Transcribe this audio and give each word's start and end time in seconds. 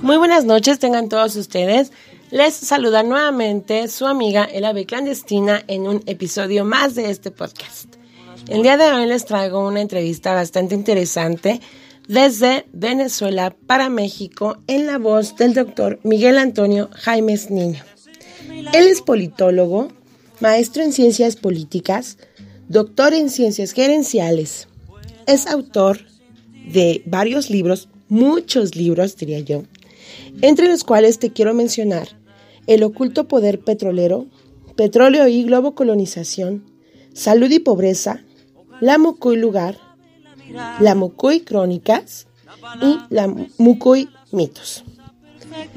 Muy 0.00 0.16
buenas 0.16 0.44
noches, 0.44 0.78
tengan 0.78 1.08
todos 1.08 1.34
ustedes. 1.36 1.92
Les 2.30 2.54
saluda 2.54 3.02
nuevamente 3.02 3.88
su 3.88 4.06
amiga 4.06 4.44
El 4.44 4.64
Ave 4.64 4.86
Clandestina 4.86 5.64
en 5.66 5.88
un 5.88 6.02
episodio 6.06 6.64
más 6.64 6.94
de 6.94 7.10
este 7.10 7.30
podcast. 7.30 7.96
El 8.48 8.62
día 8.62 8.76
de 8.76 8.92
hoy 8.92 9.06
les 9.06 9.24
traigo 9.24 9.66
una 9.66 9.80
entrevista 9.80 10.34
bastante 10.34 10.74
interesante 10.74 11.60
desde 12.06 12.66
Venezuela 12.72 13.56
para 13.66 13.88
México 13.88 14.58
en 14.66 14.86
la 14.86 14.98
voz 14.98 15.36
del 15.36 15.52
doctor 15.52 15.98
Miguel 16.02 16.38
Antonio 16.38 16.90
Jaimes 16.92 17.50
Niño. 17.50 17.82
Él 18.72 18.86
es 18.86 19.02
politólogo, 19.02 19.88
maestro 20.40 20.82
en 20.82 20.92
ciencias 20.92 21.36
políticas, 21.36 22.18
doctor 22.68 23.14
en 23.14 23.30
ciencias 23.30 23.72
gerenciales. 23.72 24.68
Es 25.26 25.46
autor 25.46 26.00
de 26.72 27.02
varios 27.06 27.50
libros, 27.50 27.88
muchos 28.08 28.76
libros 28.76 29.16
diría 29.16 29.40
yo, 29.40 29.64
entre 30.42 30.68
los 30.68 30.84
cuales 30.84 31.18
te 31.18 31.32
quiero 31.32 31.54
mencionar 31.54 32.08
El 32.66 32.82
oculto 32.82 33.28
poder 33.28 33.60
petrolero, 33.60 34.26
Petróleo 34.76 35.26
y 35.26 35.42
globo 35.42 35.74
colonización, 35.74 36.64
Salud 37.12 37.50
y 37.50 37.58
pobreza, 37.58 38.22
La 38.80 38.98
Mucuy 38.98 39.36
lugar, 39.36 39.78
La 40.80 40.94
Mucuy 40.94 41.40
crónicas 41.40 42.28
y 42.80 42.98
La 43.10 43.26
Mucuy 43.58 44.08
mitos. 44.30 44.84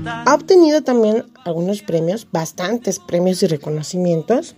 Ha 0.05 0.33
obtenido 0.33 0.81
también 0.81 1.25
algunos 1.45 1.81
premios, 1.81 2.27
bastantes 2.31 2.99
premios 2.99 3.43
y 3.43 3.47
reconocimientos, 3.47 4.55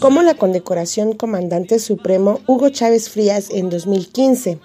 como 0.00 0.22
la 0.22 0.34
condecoración 0.34 1.14
Comandante 1.14 1.78
Supremo 1.78 2.40
Hugo 2.46 2.68
Chávez 2.68 3.08
Frías 3.08 3.50
en 3.50 3.70
2015 3.70 4.58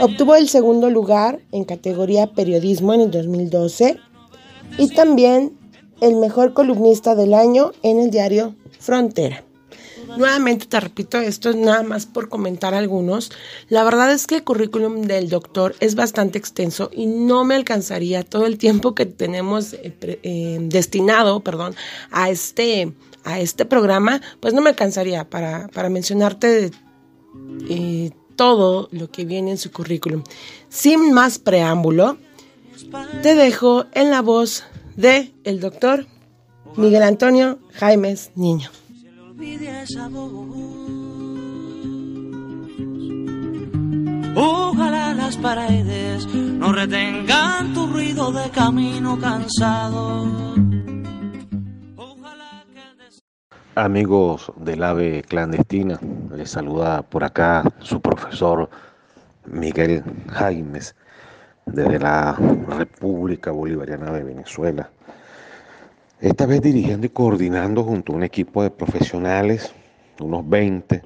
Obtuvo 0.00 0.34
el 0.34 0.48
segundo 0.48 0.90
lugar 0.90 1.40
en 1.52 1.64
categoría 1.64 2.26
periodismo 2.26 2.94
en 2.94 3.02
el 3.02 3.10
2012 3.10 3.96
y 4.76 4.88
también 4.88 5.56
el 6.00 6.16
mejor 6.16 6.52
columnista 6.52 7.14
del 7.14 7.32
año 7.32 7.70
en 7.82 8.00
el 8.00 8.10
diario 8.10 8.56
Frontera. 8.80 9.44
Nuevamente 10.16 10.66
te 10.66 10.80
repito, 10.80 11.18
esto 11.18 11.50
es 11.50 11.56
nada 11.56 11.82
más 11.82 12.06
por 12.06 12.28
comentar 12.28 12.74
algunos. 12.74 13.32
La 13.68 13.84
verdad 13.84 14.12
es 14.12 14.26
que 14.26 14.36
el 14.36 14.44
currículum 14.44 15.02
del 15.02 15.28
doctor 15.28 15.74
es 15.80 15.94
bastante 15.94 16.38
extenso 16.38 16.90
y 16.92 17.06
no 17.06 17.44
me 17.44 17.54
alcanzaría 17.54 18.22
todo 18.22 18.46
el 18.46 18.58
tiempo 18.58 18.94
que 18.94 19.06
tenemos 19.06 19.72
eh, 19.74 19.94
eh, 20.02 20.58
destinado, 20.60 21.40
perdón, 21.40 21.74
a 22.10 22.30
este, 22.30 22.92
a 23.24 23.40
este 23.40 23.64
programa, 23.64 24.20
pues 24.40 24.54
no 24.54 24.60
me 24.60 24.70
alcanzaría 24.70 25.28
para, 25.28 25.68
para 25.68 25.88
mencionarte 25.88 26.70
eh, 27.68 28.10
todo 28.36 28.88
lo 28.92 29.10
que 29.10 29.24
viene 29.24 29.52
en 29.52 29.58
su 29.58 29.70
currículum. 29.70 30.22
Sin 30.68 31.12
más 31.12 31.38
preámbulo, 31.38 32.18
te 33.22 33.34
dejo 33.34 33.86
en 33.92 34.10
la 34.10 34.22
voz 34.22 34.64
de 34.96 35.32
el 35.44 35.60
doctor 35.60 36.06
Miguel 36.76 37.02
Antonio 37.02 37.58
Jaimes 37.72 38.30
Niño. 38.34 38.70
Ojalá 44.36 45.14
las 45.14 45.36
paredes 45.36 46.26
no 46.34 46.72
retengan 46.72 47.72
tu 47.72 47.86
ruido 47.86 48.32
de 48.32 48.50
camino 48.50 49.18
cansado. 49.18 50.54
Amigos 53.76 54.52
del 54.56 54.84
AVE 54.84 55.22
clandestina, 55.22 55.98
les 56.32 56.50
saluda 56.50 57.02
por 57.02 57.24
acá 57.24 57.64
su 57.80 58.00
profesor 58.00 58.70
Miguel 59.46 60.04
Jaimes 60.28 60.94
desde 61.66 61.98
la 61.98 62.34
República 62.68 63.50
Bolivariana 63.50 64.12
de 64.12 64.22
Venezuela. 64.22 64.90
Esta 66.20 66.46
vez 66.46 66.62
dirigiendo 66.62 67.06
y 67.06 67.10
coordinando 67.10 67.82
junto 67.82 68.12
a 68.12 68.16
un 68.16 68.22
equipo 68.22 68.62
de 68.62 68.70
profesionales, 68.70 69.74
unos 70.20 70.48
20, 70.48 71.02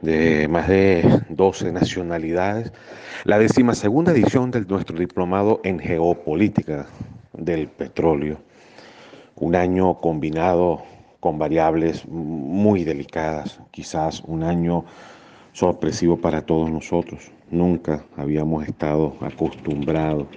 de 0.00 0.48
más 0.48 0.68
de 0.68 1.22
12 1.28 1.72
nacionalidades, 1.72 2.72
la 3.24 3.40
decimasegunda 3.40 4.12
edición 4.12 4.52
de 4.52 4.60
nuestro 4.60 4.96
diplomado 4.96 5.60
en 5.64 5.80
geopolítica 5.80 6.86
del 7.32 7.66
petróleo. 7.66 8.38
Un 9.34 9.56
año 9.56 10.00
combinado 10.00 10.82
con 11.18 11.38
variables 11.38 12.06
muy 12.06 12.84
delicadas, 12.84 13.60
quizás 13.72 14.22
un 14.24 14.44
año 14.44 14.84
sorpresivo 15.52 16.16
para 16.16 16.42
todos 16.42 16.70
nosotros. 16.70 17.32
Nunca 17.50 18.04
habíamos 18.16 18.68
estado 18.68 19.16
acostumbrados 19.20 20.28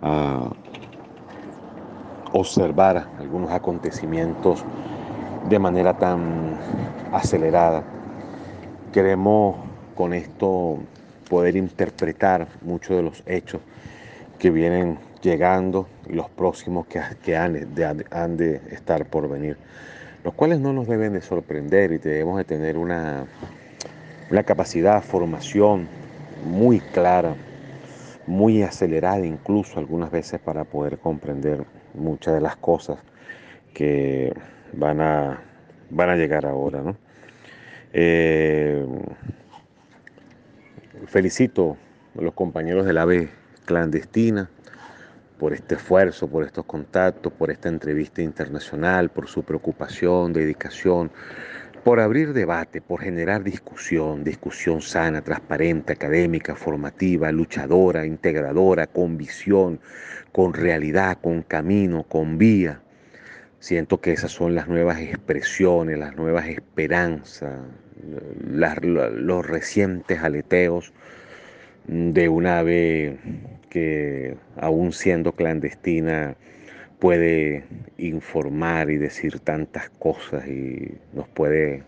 a 0.00 0.50
observar 2.32 3.08
algunos 3.18 3.50
acontecimientos 3.50 4.64
de 5.48 5.58
manera 5.58 5.94
tan 5.94 6.56
acelerada. 7.12 7.82
Queremos 8.92 9.56
con 9.94 10.14
esto 10.14 10.78
poder 11.28 11.56
interpretar 11.56 12.46
muchos 12.62 12.96
de 12.96 13.02
los 13.02 13.22
hechos 13.26 13.60
que 14.38 14.50
vienen 14.50 14.98
llegando 15.22 15.86
y 16.08 16.14
los 16.14 16.28
próximos 16.30 16.86
que, 16.86 17.36
han, 17.36 17.68
han 18.10 18.36
de 18.36 18.60
estar 18.70 19.06
por 19.06 19.28
venir 19.28 19.56
los 20.24 20.34
cuales 20.34 20.60
no 20.60 20.72
nos 20.72 20.86
deben 20.86 21.12
de 21.12 21.20
sorprender 21.20 21.92
y 21.92 21.98
debemos 21.98 22.38
de 22.38 22.44
tener 22.44 22.78
una, 22.78 23.26
una 24.30 24.42
capacidad, 24.44 25.02
formación 25.02 25.88
muy 26.44 26.80
clara, 26.80 27.34
muy 28.26 28.62
acelerada 28.62 29.26
incluso 29.26 29.78
algunas 29.78 30.10
veces 30.10 30.40
para 30.40 30.64
poder 30.64 30.98
comprender 30.98 31.64
muchas 31.94 32.34
de 32.34 32.40
las 32.40 32.56
cosas 32.56 32.98
que 33.74 34.32
van 34.72 35.00
a, 35.00 35.42
van 35.90 36.10
a 36.10 36.16
llegar 36.16 36.46
ahora. 36.46 36.82
Eh, 37.92 38.86
felicito 41.06 41.76
a 42.18 42.22
los 42.22 42.34
compañeros 42.34 42.86
del 42.86 42.98
AVE 42.98 43.28
clandestina 43.64 44.48
por 45.38 45.52
este 45.52 45.74
esfuerzo, 45.74 46.28
por 46.28 46.44
estos 46.44 46.64
contactos, 46.64 47.32
por 47.32 47.50
esta 47.50 47.68
entrevista 47.68 48.22
internacional, 48.22 49.10
por 49.10 49.28
su 49.28 49.42
preocupación, 49.42 50.32
dedicación, 50.32 51.10
por 51.84 51.98
abrir 51.98 52.32
debate, 52.32 52.80
por 52.80 53.00
generar 53.00 53.42
discusión, 53.42 54.22
discusión 54.22 54.80
sana, 54.80 55.22
transparente, 55.22 55.92
académica, 55.94 56.54
formativa, 56.54 57.32
luchadora, 57.32 58.06
integradora, 58.06 58.86
con 58.86 59.16
visión, 59.16 59.80
con 60.30 60.54
realidad, 60.54 61.18
con 61.20 61.42
camino, 61.42 62.04
con 62.04 62.38
vía. 62.38 62.80
Siento 63.58 64.00
que 64.00 64.12
esas 64.12 64.30
son 64.30 64.54
las 64.54 64.68
nuevas 64.68 65.00
expresiones, 65.00 65.98
las 65.98 66.16
nuevas 66.16 66.46
esperanzas, 66.48 67.60
los 68.42 69.46
recientes 69.46 70.20
aleteos 70.22 70.92
de 71.86 72.28
un 72.28 72.46
ave 72.46 73.18
que 73.70 74.36
aún 74.56 74.92
siendo 74.92 75.32
clandestina 75.32 76.36
puede 77.02 77.64
informar 77.98 78.88
y 78.88 78.96
decir 78.96 79.40
tantas 79.40 79.90
cosas 79.90 80.46
y 80.46 80.98
nos 81.12 81.26
puede 81.26 81.82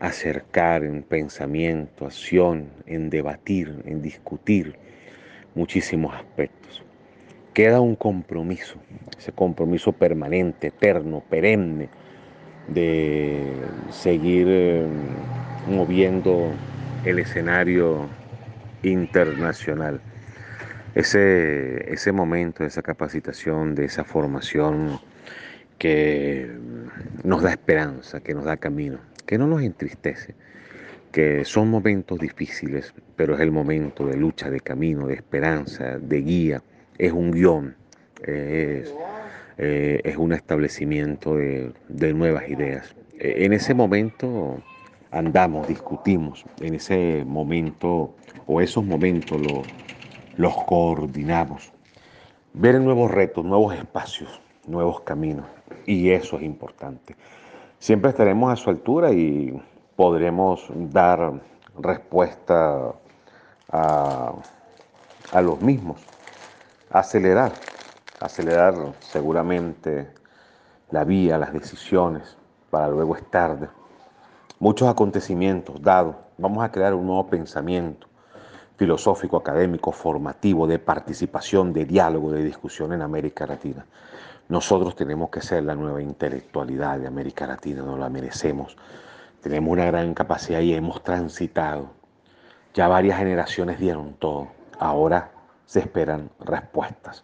acercar 0.00 0.82
en 0.82 1.04
pensamiento, 1.04 2.06
acción, 2.06 2.66
en 2.86 3.08
debatir, 3.08 3.72
en 3.86 4.02
discutir 4.02 4.74
muchísimos 5.54 6.12
aspectos. 6.16 6.82
Queda 7.54 7.80
un 7.80 7.94
compromiso, 7.94 8.80
ese 9.16 9.30
compromiso 9.30 9.92
permanente, 9.92 10.66
eterno, 10.66 11.22
perenne, 11.30 11.88
de 12.66 13.44
seguir 13.90 14.48
eh, 14.50 14.86
moviendo 15.68 16.50
el 17.04 17.20
escenario 17.20 18.08
internacional 18.82 20.00
ese, 20.94 21.92
ese 21.92 22.12
momento, 22.12 22.64
esa 22.64 22.82
capacitación, 22.82 23.74
de 23.74 23.86
esa 23.86 24.04
formación 24.04 25.00
que 25.78 26.50
nos 27.24 27.42
da 27.42 27.50
esperanza, 27.50 28.20
que 28.20 28.34
nos 28.34 28.44
da 28.44 28.56
camino, 28.56 28.98
que 29.26 29.38
no 29.38 29.46
nos 29.46 29.62
entristece, 29.62 30.34
que 31.10 31.44
son 31.44 31.70
momentos 31.70 32.18
difíciles, 32.18 32.94
pero 33.16 33.34
es 33.34 33.40
el 33.40 33.50
momento 33.50 34.06
de 34.06 34.16
lucha, 34.16 34.50
de 34.50 34.60
camino, 34.60 35.06
de 35.06 35.14
esperanza, 35.14 35.98
de 35.98 36.20
guía, 36.20 36.62
es 36.98 37.12
un 37.12 37.32
guion, 37.32 37.74
es, 38.22 38.94
eh, 39.58 40.00
es 40.04 40.16
un 40.16 40.32
establecimiento 40.32 41.36
de, 41.36 41.72
de 41.88 42.14
nuevas 42.14 42.48
ideas. 42.48 42.94
E, 43.18 43.44
en 43.44 43.52
ese 43.52 43.74
momento 43.74 44.62
andamos, 45.10 45.68
discutimos, 45.68 46.44
en 46.60 46.74
ese 46.74 47.24
momento 47.26 48.14
o 48.46 48.60
esos 48.60 48.84
momentos 48.84 49.40
lo, 49.40 49.66
los 50.36 50.54
coordinamos. 50.64 51.72
Ver 52.54 52.80
nuevos 52.80 53.10
retos, 53.10 53.44
nuevos 53.44 53.74
espacios, 53.74 54.40
nuevos 54.66 55.00
caminos. 55.00 55.46
Y 55.86 56.10
eso 56.10 56.36
es 56.36 56.42
importante. 56.42 57.16
siempre 57.78 58.10
estaremos 58.10 58.52
a 58.52 58.56
su 58.56 58.70
altura 58.70 59.10
y 59.12 59.60
podremos 59.96 60.66
dar 60.74 61.40
respuesta 61.78 62.92
a, 63.70 64.32
a 65.32 65.42
los 65.42 65.60
mismos. 65.60 66.00
Acelerar, 66.90 67.52
acelerar 68.20 68.74
seguramente 69.00 70.08
la 70.90 71.04
vía, 71.04 71.38
las 71.38 71.52
decisiones, 71.52 72.36
para 72.70 72.88
luego 72.88 73.16
es 73.16 73.30
tarde. 73.30 73.68
Muchos 74.58 74.88
acontecimientos 74.88 75.80
dados. 75.82 76.16
Vamos 76.38 76.62
a 76.62 76.70
crear 76.70 76.94
un 76.94 77.06
nuevo 77.06 77.26
pensamiento 77.26 78.06
filosófico, 78.82 79.36
académico, 79.36 79.92
formativo, 79.92 80.66
de 80.66 80.80
participación, 80.80 81.72
de 81.72 81.84
diálogo, 81.84 82.32
de 82.32 82.42
discusión 82.42 82.92
en 82.92 83.00
América 83.00 83.46
Latina. 83.46 83.86
Nosotros 84.48 84.96
tenemos 84.96 85.30
que 85.30 85.40
ser 85.40 85.62
la 85.62 85.76
nueva 85.76 86.02
intelectualidad 86.02 86.98
de 86.98 87.06
América 87.06 87.46
Latina, 87.46 87.82
nos 87.82 87.96
la 87.96 88.08
merecemos. 88.08 88.76
Tenemos 89.40 89.70
una 89.70 89.84
gran 89.84 90.14
capacidad 90.14 90.58
y 90.58 90.74
hemos 90.74 91.00
transitado. 91.04 91.90
Ya 92.74 92.88
varias 92.88 93.18
generaciones 93.18 93.78
dieron 93.78 94.14
todo. 94.14 94.48
Ahora 94.80 95.30
se 95.64 95.78
esperan 95.78 96.30
respuestas. 96.40 97.22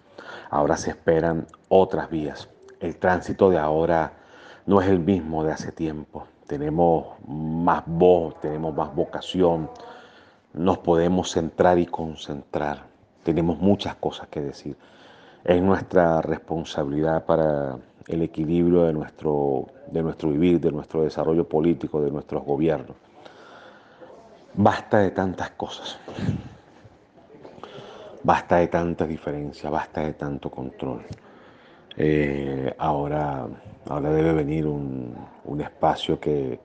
Ahora 0.50 0.76
se 0.76 0.90
esperan 0.90 1.49
otras 1.69 2.08
vías. 2.08 2.49
El 2.78 2.99
tránsito 2.99 3.50
de 3.50 3.58
ahora 3.58 4.12
no 4.64 4.81
es 4.81 4.87
el 4.87 5.00
mismo 5.00 5.43
de 5.43 5.50
hace 5.50 5.72
tiempo. 5.72 6.25
Tenemos 6.46 7.19
más 7.26 7.82
voz, 7.84 8.40
tenemos 8.40 8.72
más 8.76 8.94
vocación, 8.94 9.69
nos 10.58 10.78
podemos 10.78 11.31
centrar 11.31 11.78
y 11.78 11.87
concentrar. 11.87 12.87
Tenemos 13.22 13.58
muchas 13.60 13.94
cosas 13.94 14.26
que 14.28 14.40
decir. 14.40 14.76
Es 15.44 15.62
nuestra 15.62 16.20
responsabilidad 16.20 17.25
para 17.25 17.78
el 18.08 18.22
equilibrio 18.22 18.82
de 18.84 18.93
nuestro, 18.93 19.66
de 19.90 20.02
nuestro 20.02 20.31
vivir, 20.31 20.60
de 20.60 20.72
nuestro 20.72 21.02
desarrollo 21.02 21.49
político, 21.49 22.00
de 22.00 22.10
nuestros 22.10 22.44
gobiernos. 22.44 22.96
Basta 24.55 24.99
de 24.99 25.12
tantas 25.12 25.50
cosas. 25.50 25.96
Basta 28.25 28.56
de 28.56 28.66
tantas 28.66 29.08
diferencias, 29.08 29.70
basta 29.70 30.00
de 30.00 30.14
tanto 30.14 30.50
control. 30.50 31.02
Eh, 31.96 32.75
ahora, 32.78 33.46
ahora 33.88 34.11
debe 34.11 34.32
venir 34.32 34.66
un, 34.66 35.14
un 35.44 35.61
espacio 35.61 36.19
que, 36.19 36.58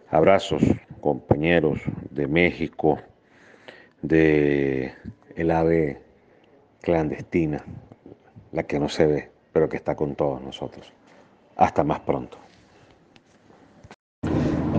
Abrazos, 0.10 0.64
compañeros 1.00 1.80
de 2.10 2.28
México, 2.28 3.00
de 4.02 4.94
el 5.36 5.52
ave 5.52 6.02
clandestina, 6.82 7.64
la 8.52 8.64
que 8.64 8.80
no 8.80 8.90
se 8.90 9.06
ve, 9.06 9.32
pero 9.54 9.70
que 9.70 9.78
está 9.78 9.96
con 9.96 10.16
todos 10.16 10.42
nosotros. 10.42 10.92
Hasta 11.56 11.84
más 11.84 12.00
pronto. 12.02 12.38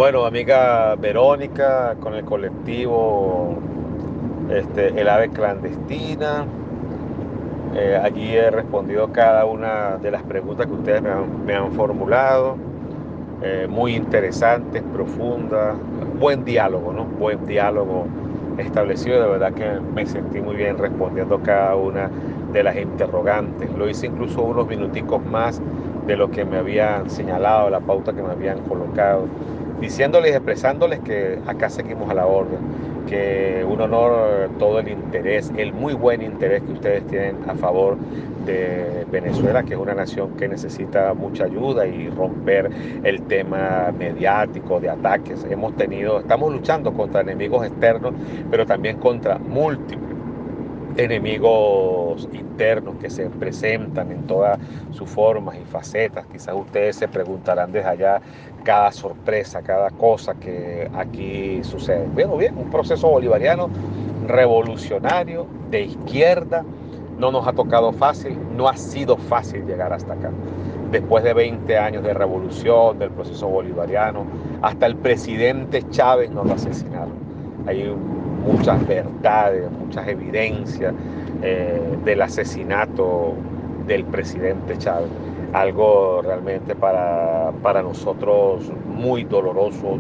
Bueno, 0.00 0.25
amiga 0.25 0.94
Verónica, 0.94 1.94
con 2.00 2.14
el 2.14 2.25
colectivo 2.25 3.55
este, 4.49 4.99
El 4.99 5.06
Ave 5.11 5.29
Clandestina. 5.29 6.47
Eh, 7.76 8.00
allí 8.02 8.35
he 8.35 8.50
respondido 8.50 9.12
cada 9.12 9.44
una 9.44 9.99
de 9.99 10.11
las 10.11 10.23
preguntas 10.23 10.69
que 10.69 10.73
ustedes 10.73 11.02
me 11.02 11.55
han, 11.55 11.73
formulado. 11.73 12.56
Eh, 13.43 13.67
muy 13.69 13.94
interesantes, 13.94 14.82
profundas. 14.91 15.76
Buen 16.19 16.47
diálogo, 16.47 16.94
¿no? 16.94 17.05
Buen 17.05 17.44
diálogo 17.44 18.06
establecido. 18.56 19.20
De 19.20 19.29
verdad 19.29 19.52
que 19.52 19.69
me 19.94 20.06
sentí 20.06 20.41
muy 20.41 20.56
bien 20.56 20.79
respondiendo 20.79 21.41
cada 21.43 21.76
una 21.76 22.11
de 22.55 22.62
las 22.62 22.75
interrogantes. 22.79 23.70
Lo 23.76 23.87
hice 23.87 24.06
incluso 24.06 24.41
unos 24.41 24.67
minuticos 24.67 25.23
más 25.26 25.61
de 26.06 26.17
lo 26.17 26.31
que 26.31 26.47
me 26.47 26.56
habían 26.56 27.11
señalado, 27.11 27.69
la 27.69 27.81
pauta 27.81 28.14
que 28.14 28.23
me 28.23 28.31
habían 28.31 28.61
colocado 28.61 29.26
diciéndoles, 29.81 30.35
expresándoles 30.35 31.00
que 31.00 31.38
acá 31.47 31.71
seguimos 31.71 32.11
a 32.11 32.15
la 32.15 32.27
orden, 32.27 32.59
que 33.09 33.65
un 33.69 33.81
honor 33.81 34.50
todo 34.59 34.79
el 34.79 34.88
interés, 34.88 35.50
el 35.56 35.73
muy 35.73 35.94
buen 35.94 36.23
interés 36.23 36.62
que 36.62 36.73
ustedes 36.73 37.06
tienen 37.06 37.37
a 37.49 37.55
favor 37.55 37.97
de 38.47 39.05
Venezuela, 39.11 39.62
que 39.62 39.75
es 39.75 39.81
una 39.81 39.94
nación 39.94 40.37
que 40.37 40.49
necesita 40.49 41.15
mucha 41.15 41.44
ayuda 41.44 41.87
y 41.87 42.09
romper 42.09 42.71
el 43.03 43.23
tema 43.23 43.93
mediático 43.99 44.81
de 44.81 44.91
ataques. 44.91 45.44
Hemos 45.50 45.77
tenido, 45.77 46.21
estamos 46.21 46.53
luchando 46.53 46.93
contra 46.93 47.23
enemigos 47.23 47.67
externos, 47.67 48.12
pero 48.50 48.67
también 48.67 48.99
contra 48.99 49.38
múltiples 49.38 50.10
enemigos 50.97 52.29
internos 52.33 52.97
que 53.01 53.11
se 53.11 53.29
presentan 53.31 54.11
en 54.11 54.27
todas 54.27 54.59
sus 54.93 55.09
formas 55.09 55.57
y 55.57 55.65
facetas. 55.65 56.27
Quizás 56.27 56.55
ustedes 56.55 56.97
se 56.97 57.09
preguntarán 57.09 57.73
desde 57.73 57.89
allá 57.89 58.21
cada 58.65 58.93
sorpresa, 58.93 59.63
cada 59.63 59.91
cosa 59.91 60.35
que 60.35 60.91
aquí 60.95 61.61
sucede. 61.63 62.07
Bueno, 62.13 62.37
bien, 62.37 62.57
un 62.59 62.71
proceso 62.71 63.09
bolivariano 63.09 63.71
revolucionario, 64.27 65.47
de 65.71 65.83
izquierda, 65.83 66.65
no 67.19 67.31
nos 67.31 67.47
ha 67.47 67.53
tocado 67.53 67.93
fácil, 67.93 68.39
no 68.57 68.69
ha 68.69 68.77
sido 68.77 69.17
fácil 69.17 69.67
llegar 69.67 69.93
hasta 69.93 70.15
acá. 70.15 70.31
Después 70.91 71.23
de 71.23 71.35
20 71.35 71.79
años 71.79 72.03
de 72.03 72.15
revolución, 72.15 72.99
del 72.99 73.11
proceso 73.11 73.47
bolivariano, 73.49 74.25
hasta 74.63 74.87
el 74.87 74.97
presidente 74.97 75.83
Chávez 75.91 76.31
nos 76.31 76.47
lo 76.47 76.55
asesinaron. 76.55 77.13
Hay 77.67 77.95
muchas 78.45 78.87
verdades, 78.87 79.71
muchas 79.71 80.07
evidencias 80.09 80.95
eh, 81.43 81.97
del 82.05 82.23
asesinato 82.23 83.35
del 83.87 84.05
presidente 84.05 84.76
Chávez. 84.79 85.11
Algo 85.53 86.23
realmente 86.23 86.75
para, 86.75 87.50
para 87.62 87.83
nosotros 87.83 88.71
muy 88.87 89.25
doloroso, 89.25 89.99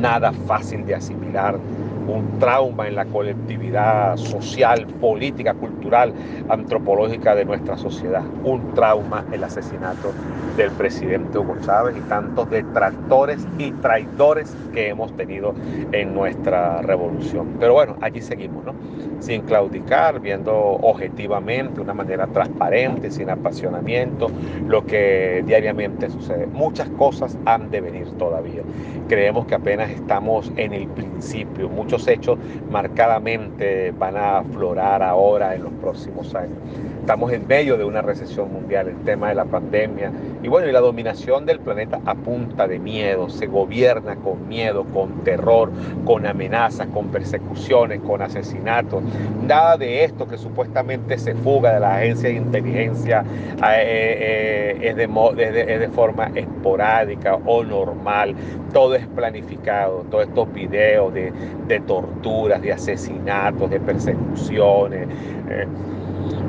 nada 0.00 0.32
fácil 0.32 0.84
de 0.84 0.96
asimilar 0.96 1.58
un 2.06 2.38
trauma 2.38 2.88
en 2.88 2.96
la 2.96 3.04
colectividad 3.06 4.16
social, 4.16 4.86
política, 5.00 5.54
cultural, 5.54 6.12
antropológica 6.48 7.34
de 7.34 7.44
nuestra 7.44 7.76
sociedad. 7.76 8.22
Un 8.44 8.74
trauma 8.74 9.24
el 9.32 9.44
asesinato 9.44 10.12
del 10.56 10.70
presidente 10.72 11.38
Hugo 11.38 11.56
Chávez 11.60 11.96
y 11.96 12.00
tantos 12.08 12.48
detractores 12.50 13.46
y 13.58 13.72
traidores 13.72 14.56
que 14.72 14.88
hemos 14.88 15.14
tenido 15.16 15.54
en 15.92 16.14
nuestra 16.14 16.82
revolución. 16.82 17.56
Pero 17.58 17.74
bueno, 17.74 17.96
allí 18.00 18.20
seguimos, 18.20 18.64
¿no? 18.64 18.74
Sin 19.20 19.42
claudicar, 19.42 20.20
viendo 20.20 20.54
objetivamente, 20.54 21.74
de 21.76 21.80
una 21.80 21.94
manera 21.94 22.26
transparente, 22.26 23.10
sin 23.10 23.30
apasionamiento, 23.30 24.30
lo 24.66 24.84
que 24.84 25.42
diariamente 25.46 26.10
sucede. 26.10 26.46
Muchas 26.46 26.88
cosas 26.90 27.36
han 27.46 27.70
de 27.70 27.80
venir 27.80 28.06
todavía. 28.18 28.62
Creemos 29.08 29.46
que 29.46 29.54
apenas 29.54 29.90
estamos 29.90 30.52
en 30.56 30.72
el 30.72 30.86
principio. 30.88 31.68
Muchos 31.68 31.93
hechos 32.08 32.38
marcadamente 32.68 33.92
van 33.92 34.16
a 34.16 34.38
aflorar 34.38 35.02
ahora 35.02 35.54
en 35.54 35.62
los 35.62 35.72
próximos 35.74 36.34
años. 36.34 36.58
Estamos 37.04 37.32
en 37.32 37.46
medio 37.46 37.76
de 37.76 37.84
una 37.84 38.00
recesión 38.00 38.50
mundial, 38.50 38.88
el 38.88 38.96
tema 39.04 39.28
de 39.28 39.34
la 39.34 39.44
pandemia 39.44 40.10
y 40.42 40.48
bueno, 40.48 40.66
y 40.66 40.72
la 40.72 40.80
dominación 40.80 41.44
del 41.44 41.60
planeta 41.60 42.00
a 42.06 42.14
punta 42.14 42.66
de 42.66 42.78
miedo, 42.78 43.28
se 43.28 43.46
gobierna 43.46 44.16
con 44.16 44.48
miedo, 44.48 44.84
con 44.84 45.22
terror, 45.22 45.70
con 46.06 46.24
amenazas, 46.24 46.86
con 46.86 47.08
persecuciones, 47.08 48.00
con 48.00 48.22
asesinatos. 48.22 49.02
Nada 49.46 49.76
de 49.76 50.04
esto 50.04 50.26
que 50.26 50.38
supuestamente 50.38 51.18
se 51.18 51.34
fuga 51.34 51.74
de 51.74 51.80
la 51.80 51.96
agencia 51.96 52.30
de 52.30 52.36
inteligencia 52.36 53.22
eh, 53.58 54.78
eh, 54.80 54.88
es, 54.88 54.96
de, 54.96 55.74
es 55.74 55.80
de 55.80 55.88
forma 55.90 56.30
esporádica 56.34 57.34
o 57.44 57.62
normal. 57.64 58.34
Todo 58.72 58.94
es 58.94 59.06
planificado, 59.08 60.06
todos 60.10 60.26
estos 60.26 60.50
videos 60.54 61.12
de, 61.12 61.80
torturas, 61.86 62.62
de 62.62 62.72
asesinatos, 62.72 63.68
de 63.68 63.78
persecuciones. 63.78 65.06
Eh, 65.50 65.66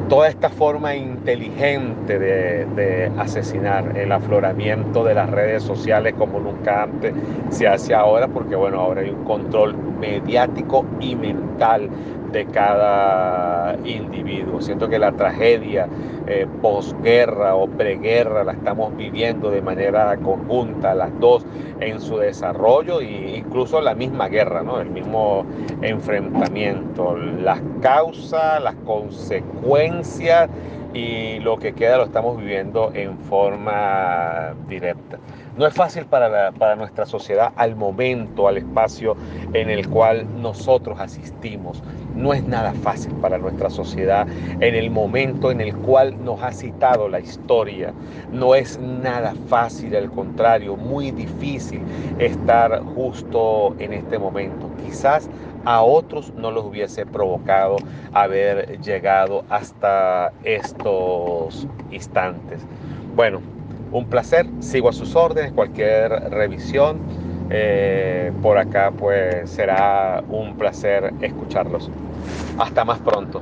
toda 0.09 0.27
esta 0.27 0.49
forma 0.49 0.95
inteligente 0.95 2.19
de, 2.19 3.11
asesinar, 3.17 3.97
el 3.97 4.11
afloramiento 4.11 5.03
de 5.03 5.15
las 5.15 5.29
redes 5.29 5.63
sociales 5.63 6.13
como 6.17 6.39
nunca 6.39 6.83
antes 6.83 7.13
se 7.49 7.67
hace 7.67 7.93
ahora, 7.93 8.27
porque 8.27 8.55
bueno, 8.55 8.79
ahora 8.79 9.01
hay 9.01 9.09
un 9.09 9.23
control 9.23 9.75
mediático 9.99 10.85
y 10.99 11.15
mental 11.15 11.89
de 12.35 12.45
cada 12.47 13.77
individuo. 13.85 14.61
Siento 14.61 14.89
que 14.89 14.99
la 14.99 15.13
tragedia 15.13 15.87
eh, 16.27 16.45
posguerra 16.61 17.55
o 17.55 17.65
preguerra 17.67 18.43
la 18.43 18.51
estamos 18.51 18.95
viviendo 18.97 19.49
de 19.51 19.61
manera 19.61 20.17
conjunta, 20.17 20.93
las 20.93 21.17
dos 21.21 21.45
en 21.79 22.01
su 22.01 22.17
desarrollo 22.17 22.99
e 22.99 23.37
incluso 23.37 23.79
la 23.79 23.95
misma 23.95 24.27
guerra, 24.27 24.63
¿no? 24.63 24.81
el 24.81 24.89
mismo 24.89 25.45
enfrentamiento, 25.81 27.15
las 27.15 27.61
causas, 27.81 28.61
las 28.61 28.75
consecuencias 28.85 30.49
y 30.93 31.39
lo 31.39 31.57
que 31.57 31.73
queda 31.73 31.97
lo 31.97 32.03
estamos 32.03 32.37
viviendo 32.37 32.91
en 32.93 33.17
forma 33.17 34.55
directa. 34.67 35.19
No 35.57 35.65
es 35.65 35.73
fácil 35.73 36.05
para, 36.05 36.51
para 36.51 36.75
nuestra 36.75 37.05
sociedad 37.05 37.53
al 37.55 37.77
momento, 37.77 38.49
al 38.49 38.57
espacio 38.57 39.15
en 39.53 39.69
el 39.69 39.87
cual 39.87 40.27
nosotros 40.41 40.99
asistimos. 40.99 41.81
No 42.13 42.33
es 42.33 42.43
nada 42.43 42.73
fácil 42.73 43.13
para 43.21 43.37
nuestra 43.37 43.69
sociedad 43.69 44.27
en 44.59 44.75
el 44.75 44.91
momento 44.91 45.51
en 45.51 45.61
el 45.61 45.73
cual 45.73 46.21
nos 46.25 46.43
ha 46.43 46.51
citado 46.51 47.07
la 47.07 47.21
historia. 47.21 47.93
No 48.33 48.53
es 48.53 48.77
nada 48.79 49.33
fácil, 49.47 49.95
al 49.95 50.11
contrario, 50.11 50.75
muy 50.75 51.11
difícil 51.11 51.81
estar 52.19 52.81
justo 52.83 53.75
en 53.79 53.93
este 53.93 54.19
momento. 54.19 54.69
Quizás 54.83 55.29
a 55.63 55.81
otros 55.83 56.33
no 56.35 56.51
los 56.51 56.65
hubiese 56.65 57.05
provocado 57.05 57.77
haber 58.11 58.81
llegado 58.81 59.45
hasta 59.49 60.33
estos 60.43 61.65
instantes. 61.91 62.59
Bueno, 63.15 63.54
un 63.95 64.09
placer, 64.09 64.45
sigo 64.59 64.89
a 64.89 64.93
sus 64.93 65.15
órdenes, 65.15 65.53
cualquier 65.53 66.11
revisión 66.29 66.99
eh, 67.49 68.31
por 68.41 68.57
acá 68.57 68.91
pues 68.91 69.49
será 69.49 70.21
un 70.27 70.57
placer 70.57 71.13
escucharlos. 71.21 71.89
Hasta 72.57 72.83
más 72.83 72.99
pronto. 72.99 73.41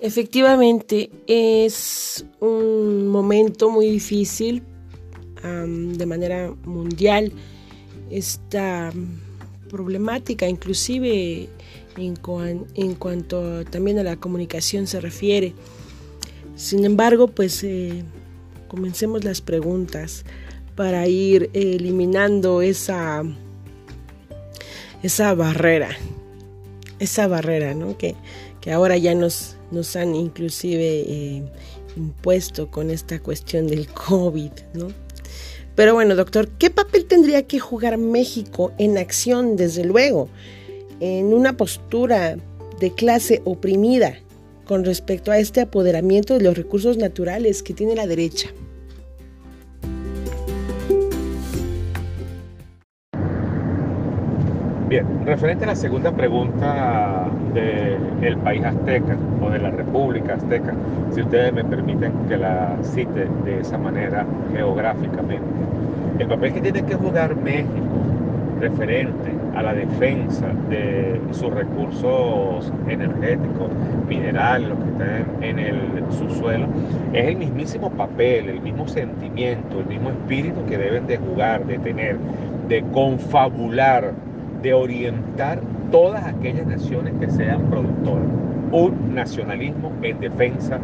Efectivamente, 0.00 1.10
es 1.26 2.24
un 2.38 3.08
momento 3.08 3.68
muy 3.68 3.90
difícil 3.90 4.62
de 5.42 6.06
manera 6.06 6.52
mundial 6.64 7.32
esta 8.10 8.92
problemática, 9.68 10.46
inclusive 10.46 11.48
en, 11.98 12.94
cuanto 12.94 13.64
también 13.64 13.98
a 13.98 14.02
la 14.02 14.16
comunicación 14.16 14.86
se 14.86 15.00
refiere. 15.00 15.54
Sin 16.56 16.84
embargo, 16.84 17.28
pues 17.28 17.62
eh, 17.64 18.04
comencemos 18.68 19.24
las 19.24 19.40
preguntas 19.40 20.24
para 20.74 21.06
ir 21.08 21.50
eliminando 21.54 22.62
esa, 22.62 23.22
esa 25.02 25.34
barrera, 25.34 25.90
esa 26.98 27.26
barrera, 27.26 27.74
¿no? 27.74 27.98
Que, 27.98 28.14
que 28.60 28.72
ahora 28.72 28.96
ya 28.96 29.14
nos, 29.14 29.56
nos 29.70 29.96
han 29.96 30.14
inclusive 30.14 31.00
eh, 31.00 31.42
impuesto 31.96 32.70
con 32.70 32.90
esta 32.90 33.20
cuestión 33.20 33.66
del 33.66 33.88
COVID, 33.88 34.52
¿no? 34.74 34.88
Pero 35.74 35.94
bueno, 35.94 36.16
doctor, 36.16 36.48
¿qué 36.58 36.70
papel 36.70 37.04
tendría 37.04 37.46
que 37.46 37.60
jugar 37.60 37.98
México 37.98 38.72
en 38.78 38.98
acción, 38.98 39.54
desde 39.54 39.84
luego? 39.84 40.28
En 41.00 41.32
una 41.32 41.56
postura 41.56 42.36
de 42.80 42.90
clase 42.92 43.42
oprimida 43.44 44.14
con 44.64 44.84
respecto 44.84 45.32
a 45.32 45.38
este 45.38 45.62
apoderamiento 45.62 46.34
de 46.34 46.44
los 46.44 46.56
recursos 46.56 46.98
naturales 46.98 47.62
que 47.62 47.74
tiene 47.74 47.94
la 47.94 48.06
derecha. 48.06 48.50
Bien, 54.88 55.06
referente 55.26 55.64
a 55.64 55.68
la 55.68 55.76
segunda 55.76 56.12
pregunta 56.12 57.28
del 57.52 58.38
país 58.38 58.64
azteca 58.64 59.18
o 59.42 59.50
de 59.50 59.58
la 59.58 59.70
República 59.70 60.34
Azteca, 60.34 60.74
si 61.14 61.20
ustedes 61.20 61.52
me 61.52 61.62
permiten 61.62 62.12
que 62.26 62.38
la 62.38 62.74
cite 62.82 63.26
de 63.44 63.60
esa 63.60 63.76
manera 63.76 64.26
geográficamente, 64.54 65.44
el 66.18 66.26
papel 66.26 66.54
que 66.54 66.60
tiene 66.62 66.84
que 66.84 66.94
jugar 66.94 67.36
México 67.36 67.68
referente 68.60 69.37
a 69.58 69.62
la 69.62 69.74
defensa 69.74 70.46
de 70.70 71.20
sus 71.32 71.52
recursos 71.52 72.72
energéticos, 72.86 73.68
minerales, 74.08 74.68
los 74.68 74.78
que 74.78 74.90
están 74.90 75.42
en 75.42 75.58
el 75.58 75.76
subsuelo, 76.16 76.68
es 77.12 77.26
el 77.26 77.36
mismísimo 77.36 77.90
papel, 77.90 78.50
el 78.50 78.60
mismo 78.60 78.86
sentimiento, 78.86 79.80
el 79.80 79.86
mismo 79.86 80.10
espíritu 80.10 80.64
que 80.66 80.78
deben 80.78 81.08
de 81.08 81.16
jugar, 81.16 81.66
de 81.66 81.76
tener, 81.78 82.18
de 82.68 82.84
confabular, 82.92 84.12
de 84.62 84.74
orientar 84.74 85.58
todas 85.90 86.24
aquellas 86.24 86.66
naciones 86.68 87.14
que 87.18 87.28
sean 87.28 87.62
productoras. 87.62 88.28
Un 88.70 89.12
nacionalismo 89.12 89.90
en 90.02 90.20
defensa 90.20 90.78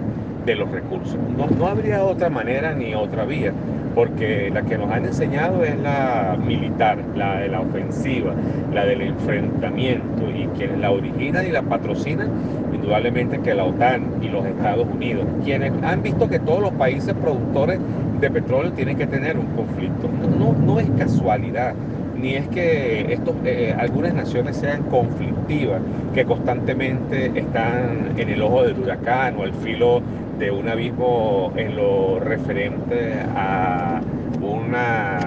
de 0.44 0.54
los 0.56 0.70
recursos. 0.70 1.16
No, 1.36 1.46
no 1.46 1.66
habría 1.66 2.04
otra 2.04 2.30
manera 2.30 2.74
ni 2.74 2.94
otra 2.94 3.24
vía 3.24 3.52
porque 3.94 4.50
la 4.52 4.62
que 4.62 4.76
nos 4.76 4.90
han 4.90 5.04
enseñado 5.04 5.62
es 5.62 5.78
la 5.78 6.36
militar, 6.44 6.98
la 7.16 7.38
de 7.38 7.48
la 7.48 7.60
ofensiva, 7.60 8.34
la 8.72 8.84
del 8.84 9.02
enfrentamiento, 9.02 10.28
y 10.30 10.46
quienes 10.56 10.78
la 10.78 10.90
originan 10.90 11.46
y 11.46 11.50
la 11.50 11.62
patrocinan, 11.62 12.28
indudablemente 12.74 13.38
que 13.38 13.54
la 13.54 13.64
OTAN 13.64 14.20
y 14.20 14.28
los 14.28 14.44
Estados 14.44 14.86
Unidos, 14.92 15.26
quienes 15.44 15.72
han 15.82 16.02
visto 16.02 16.28
que 16.28 16.40
todos 16.40 16.60
los 16.60 16.72
países 16.72 17.14
productores 17.14 17.78
de 18.20 18.30
petróleo 18.30 18.72
tienen 18.72 18.96
que 18.96 19.06
tener 19.06 19.38
un 19.38 19.46
conflicto. 19.46 20.08
No, 20.38 20.52
no, 20.52 20.80
es 20.80 20.90
casualidad 20.98 21.74
ni 22.16 22.34
es 22.34 22.48
que 22.48 23.12
estos, 23.12 23.34
eh, 23.44 23.74
algunas 23.78 24.14
naciones 24.14 24.56
sean 24.56 24.82
conflictivas, 24.84 25.80
que 26.14 26.24
constantemente 26.24 27.26
están 27.38 28.14
en 28.16 28.28
el 28.28 28.42
ojo 28.42 28.64
del 28.64 28.78
huracán 28.78 29.36
o 29.38 29.42
al 29.42 29.52
filo 29.54 30.00
de 30.38 30.50
un 30.50 30.68
abismo 30.68 31.52
en 31.56 31.76
lo 31.76 32.18
referente 32.20 33.14
a 33.36 34.00
una 34.40 35.23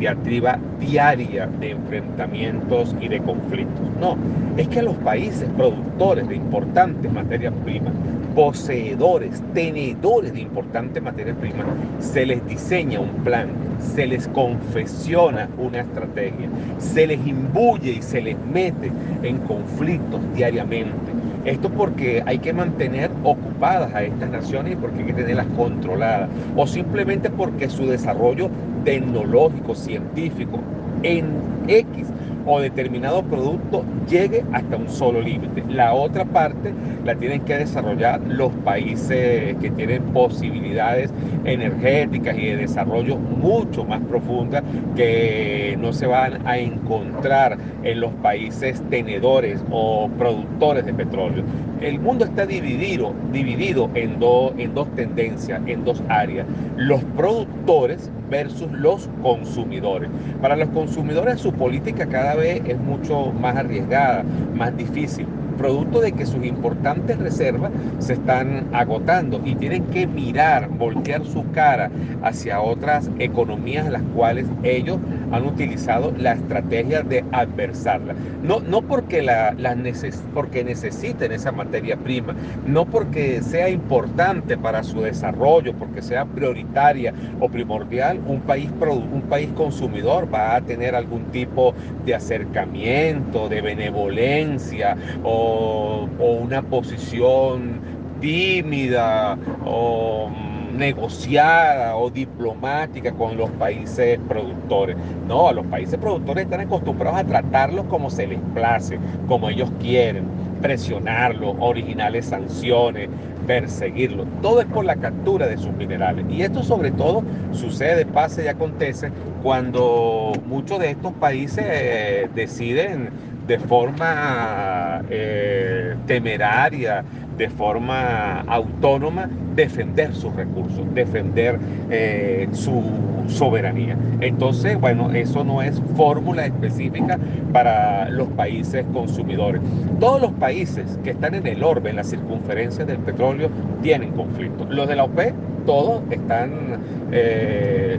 diatriba 0.00 0.58
diaria 0.80 1.46
de 1.60 1.70
enfrentamientos 1.70 2.96
y 3.00 3.08
de 3.08 3.20
conflictos. 3.20 3.86
No, 4.00 4.16
es 4.56 4.66
que 4.68 4.82
los 4.82 4.96
países 4.96 5.48
productores 5.56 6.26
de 6.28 6.36
importantes 6.36 7.12
materias 7.12 7.52
primas, 7.64 7.92
poseedores, 8.34 9.42
tenedores 9.54 10.32
de 10.32 10.40
importantes 10.40 11.02
materias 11.02 11.36
primas, 11.36 11.66
se 12.00 12.26
les 12.26 12.44
diseña 12.46 12.98
un 12.98 13.10
plan, 13.22 13.48
se 13.94 14.06
les 14.06 14.26
confesiona 14.28 15.48
una 15.58 15.80
estrategia, 15.80 16.48
se 16.78 17.06
les 17.06 17.24
imbuye 17.26 17.92
y 17.92 18.02
se 18.02 18.22
les 18.22 18.36
mete 18.52 18.90
en 19.22 19.38
conflictos 19.40 20.20
diariamente 20.34 21.20
esto 21.44 21.70
porque 21.70 22.22
hay 22.26 22.38
que 22.38 22.52
mantener 22.52 23.10
ocupadas 23.24 23.94
a 23.94 24.02
estas 24.02 24.28
naciones 24.28 24.74
y 24.74 24.76
porque 24.76 24.98
hay 24.98 25.06
que 25.06 25.12
tenerlas 25.14 25.46
controladas. 25.56 26.28
O 26.54 26.66
simplemente 26.66 27.30
porque 27.30 27.70
su 27.70 27.86
desarrollo 27.86 28.50
tecnológico, 28.84 29.74
científico, 29.74 30.60
en 31.02 31.24
X 31.68 32.06
o 32.46 32.60
determinado 32.60 33.22
producto 33.22 33.84
llegue 34.08 34.44
hasta 34.52 34.76
un 34.76 34.88
solo 34.88 35.20
límite. 35.20 35.64
La 35.68 35.94
otra 35.94 36.24
parte 36.24 36.72
la 37.04 37.14
tienen 37.14 37.42
que 37.42 37.58
desarrollar 37.58 38.20
los 38.26 38.52
países 38.64 39.56
que 39.60 39.70
tienen 39.70 40.02
posibilidades 40.12 41.12
energéticas 41.44 42.36
y 42.36 42.46
de 42.46 42.56
desarrollo 42.56 43.16
mucho 43.16 43.84
más 43.84 44.00
profundas 44.02 44.62
que 44.96 45.76
no 45.80 45.92
se 45.92 46.06
van 46.06 46.46
a 46.46 46.58
encontrar 46.58 47.56
en 47.82 48.00
los 48.00 48.12
países 48.14 48.82
tenedores 48.90 49.62
o 49.70 50.08
productores 50.18 50.84
de 50.86 50.94
petróleo. 50.94 51.44
El 51.80 51.98
mundo 51.98 52.26
está 52.26 52.44
dividido, 52.44 53.14
dividido 53.32 53.88
en, 53.94 54.18
en 54.58 54.74
dos 54.74 54.94
tendencias, 54.94 55.62
en 55.66 55.84
dos 55.84 56.02
áreas. 56.08 56.46
Los 56.76 57.02
productores 57.16 58.10
versus 58.28 58.70
los 58.72 59.08
consumidores. 59.22 60.10
Para 60.40 60.56
los 60.56 60.68
consumidores 60.70 61.40
su 61.40 61.52
política 61.52 62.06
cada 62.06 62.29
vez 62.34 62.62
es 62.66 62.78
mucho 62.78 63.32
más 63.32 63.56
arriesgada, 63.56 64.24
más 64.54 64.76
difícil 64.76 65.26
producto 65.60 66.00
de 66.00 66.12
que 66.12 66.24
sus 66.24 66.42
importantes 66.42 67.18
reservas 67.18 67.70
se 67.98 68.14
están 68.14 68.66
agotando 68.72 69.42
y 69.44 69.54
tienen 69.56 69.84
que 69.88 70.06
mirar, 70.06 70.70
voltear 70.70 71.22
su 71.26 71.44
cara 71.52 71.90
hacia 72.22 72.62
otras 72.62 73.10
economías 73.18 73.90
las 73.90 74.02
cuales 74.14 74.46
ellos 74.62 74.96
han 75.32 75.46
utilizado 75.46 76.12
la 76.16 76.32
estrategia 76.32 77.02
de 77.02 77.24
adversarla. 77.32 78.14
No, 78.42 78.60
no 78.60 78.82
porque, 78.82 79.22
la, 79.22 79.52
neces 79.74 80.22
porque 80.34 80.64
necesiten 80.64 81.32
esa 81.32 81.52
materia 81.52 81.96
prima, 81.96 82.34
no 82.66 82.84
porque 82.84 83.42
sea 83.42 83.68
importante 83.68 84.56
para 84.56 84.82
su 84.82 85.00
desarrollo, 85.02 85.74
porque 85.74 86.02
sea 86.02 86.24
prioritaria 86.24 87.12
o 87.40 87.48
primordial, 87.48 88.20
un 88.26 88.40
país, 88.40 88.70
un 89.12 89.22
país 89.22 89.50
consumidor 89.54 90.32
va 90.32 90.56
a 90.56 90.60
tener 90.60 90.94
algún 90.94 91.24
tipo 91.26 91.74
de 92.04 92.14
acercamiento, 92.14 93.48
de 93.48 93.60
benevolencia 93.60 94.96
o, 95.22 96.08
o 96.18 96.32
una 96.32 96.62
posición 96.62 97.80
tímida 98.20 99.38
o 99.64 100.30
negociada 100.70 101.96
o 101.96 102.10
diplomática 102.10 103.12
con 103.12 103.36
los 103.36 103.50
países 103.50 104.18
productores. 104.28 104.96
No, 105.26 105.52
los 105.52 105.66
países 105.66 105.98
productores 105.98 106.44
están 106.44 106.60
acostumbrados 106.60 107.20
a 107.20 107.24
tratarlos 107.24 107.86
como 107.86 108.10
se 108.10 108.26
les 108.26 108.40
place, 108.54 108.98
como 109.28 109.48
ellos 109.48 109.70
quieren, 109.80 110.24
presionarlos, 110.60 111.56
originales 111.60 112.26
sanciones, 112.26 113.08
perseguirlos. 113.46 114.26
Todo 114.42 114.60
es 114.60 114.66
por 114.66 114.84
la 114.84 114.96
captura 114.96 115.46
de 115.46 115.56
sus 115.56 115.72
minerales. 115.72 116.24
Y 116.30 116.42
esto 116.42 116.62
sobre 116.62 116.90
todo 116.90 117.22
sucede, 117.52 118.06
pasa 118.06 118.42
y 118.42 118.48
acontece 118.48 119.10
cuando 119.42 120.32
muchos 120.46 120.78
de 120.78 120.90
estos 120.90 121.12
países 121.14 121.64
eh, 121.66 122.28
deciden 122.34 123.10
de 123.46 123.58
forma 123.58 125.02
eh, 125.10 125.96
temeraria, 126.06 127.04
de 127.36 127.48
forma 127.48 128.42
autónoma, 128.42 129.28
defender 129.56 130.14
sus 130.14 130.34
recursos, 130.36 130.86
defender 130.94 131.58
eh, 131.90 132.48
su 132.52 132.82
soberanía. 133.26 133.96
Entonces, 134.20 134.78
bueno, 134.78 135.10
eso 135.12 135.42
no 135.42 135.62
es 135.62 135.80
fórmula 135.96 136.46
específica 136.46 137.18
para 137.52 138.08
los 138.10 138.28
países 138.28 138.84
consumidores. 138.92 139.62
Todos 139.98 140.20
los 140.20 140.32
países 140.32 140.98
que 141.02 141.10
están 141.10 141.34
en 141.34 141.46
el 141.46 141.64
orbe, 141.64 141.90
en 141.90 141.96
la 141.96 142.04
circunferencia 142.04 142.84
del 142.84 142.98
petróleo, 142.98 143.50
tienen 143.82 144.12
conflictos. 144.12 144.68
Los 144.70 144.86
de 144.86 144.96
la 144.96 145.04
OPEP 145.04 145.34
todos 145.66 146.02
están, 146.10 146.78
eh, 147.12 147.98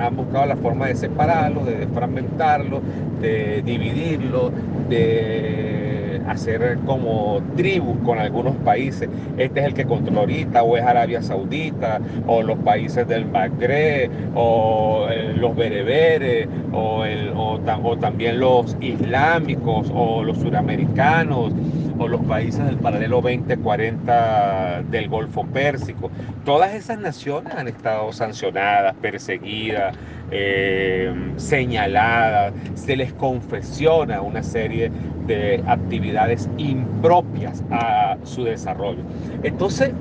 han 0.00 0.16
buscado 0.16 0.46
la 0.46 0.56
forma 0.56 0.86
de 0.86 0.96
separarlo, 0.96 1.64
de 1.64 1.86
fragmentarlo, 1.94 2.80
de 3.20 3.62
dividirlo, 3.62 4.50
de 4.88 6.20
hacer 6.28 6.78
como 6.86 7.40
tribus 7.56 7.96
con 8.04 8.18
algunos 8.18 8.56
países. 8.56 9.08
Este 9.38 9.60
es 9.60 9.66
el 9.66 9.74
que 9.74 9.84
controla 9.84 10.20
ahorita, 10.20 10.62
o 10.62 10.76
es 10.76 10.82
Arabia 10.82 11.22
Saudita, 11.22 12.00
o 12.26 12.42
los 12.42 12.58
países 12.58 13.06
del 13.08 13.26
Magreb, 13.26 14.10
o 14.34 15.06
eh, 15.10 15.34
los 15.36 15.54
bereberes, 15.56 16.48
o, 16.72 17.04
o 17.36 17.96
también 17.98 18.40
los 18.40 18.76
islámicos, 18.80 19.90
o 19.94 20.22
los 20.24 20.38
suramericanos 20.38 21.52
o 21.98 22.08
los 22.08 22.20
países 22.22 22.64
del 22.64 22.76
paralelo 22.76 23.20
2040 23.20 24.82
del 24.90 25.08
Golfo 25.08 25.44
Pérsico. 25.46 26.10
Todas 26.44 26.74
esas 26.74 26.98
naciones 26.98 27.54
han 27.54 27.68
estado 27.68 28.12
sancionadas, 28.12 28.94
perseguidas, 29.00 29.96
eh, 30.30 31.12
señaladas, 31.36 32.52
se 32.74 32.96
les 32.96 33.12
confesiona 33.12 34.20
una 34.20 34.42
serie 34.42 34.90
de 35.26 35.62
actividades 35.66 36.48
impropias 36.58 37.62
a 37.70 38.16
su 38.24 38.44
desarrollo. 38.44 39.02
Entonces, 39.42 39.92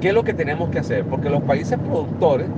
¿qué 0.00 0.08
es 0.08 0.14
lo 0.14 0.24
que 0.24 0.34
tenemos 0.34 0.70
que 0.70 0.78
hacer? 0.78 1.04
Porque 1.04 1.30
los 1.30 1.42
países 1.42 1.78
productores, 1.78 2.48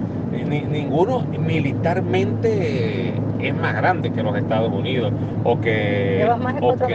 ninguno 0.71 1.23
militarmente 1.23 3.12
es 3.41 3.55
más 3.55 3.75
grande 3.75 4.11
que 4.12 4.23
los 4.23 4.37
Estados 4.37 4.73
Unidos 4.73 5.12
o 5.45 5.61
que, 5.61 6.29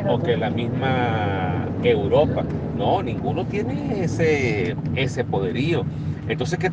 o 0.07 0.19
que 0.19 0.37
la 0.37 0.49
misma 0.49 1.60
Europa. 1.89 2.43
No, 2.77 3.01
ninguno 3.01 3.45
tiene 3.45 4.03
ese, 4.03 4.75
ese 4.95 5.23
poderío. 5.23 5.85
Entonces, 6.27 6.59
¿qué, 6.59 6.71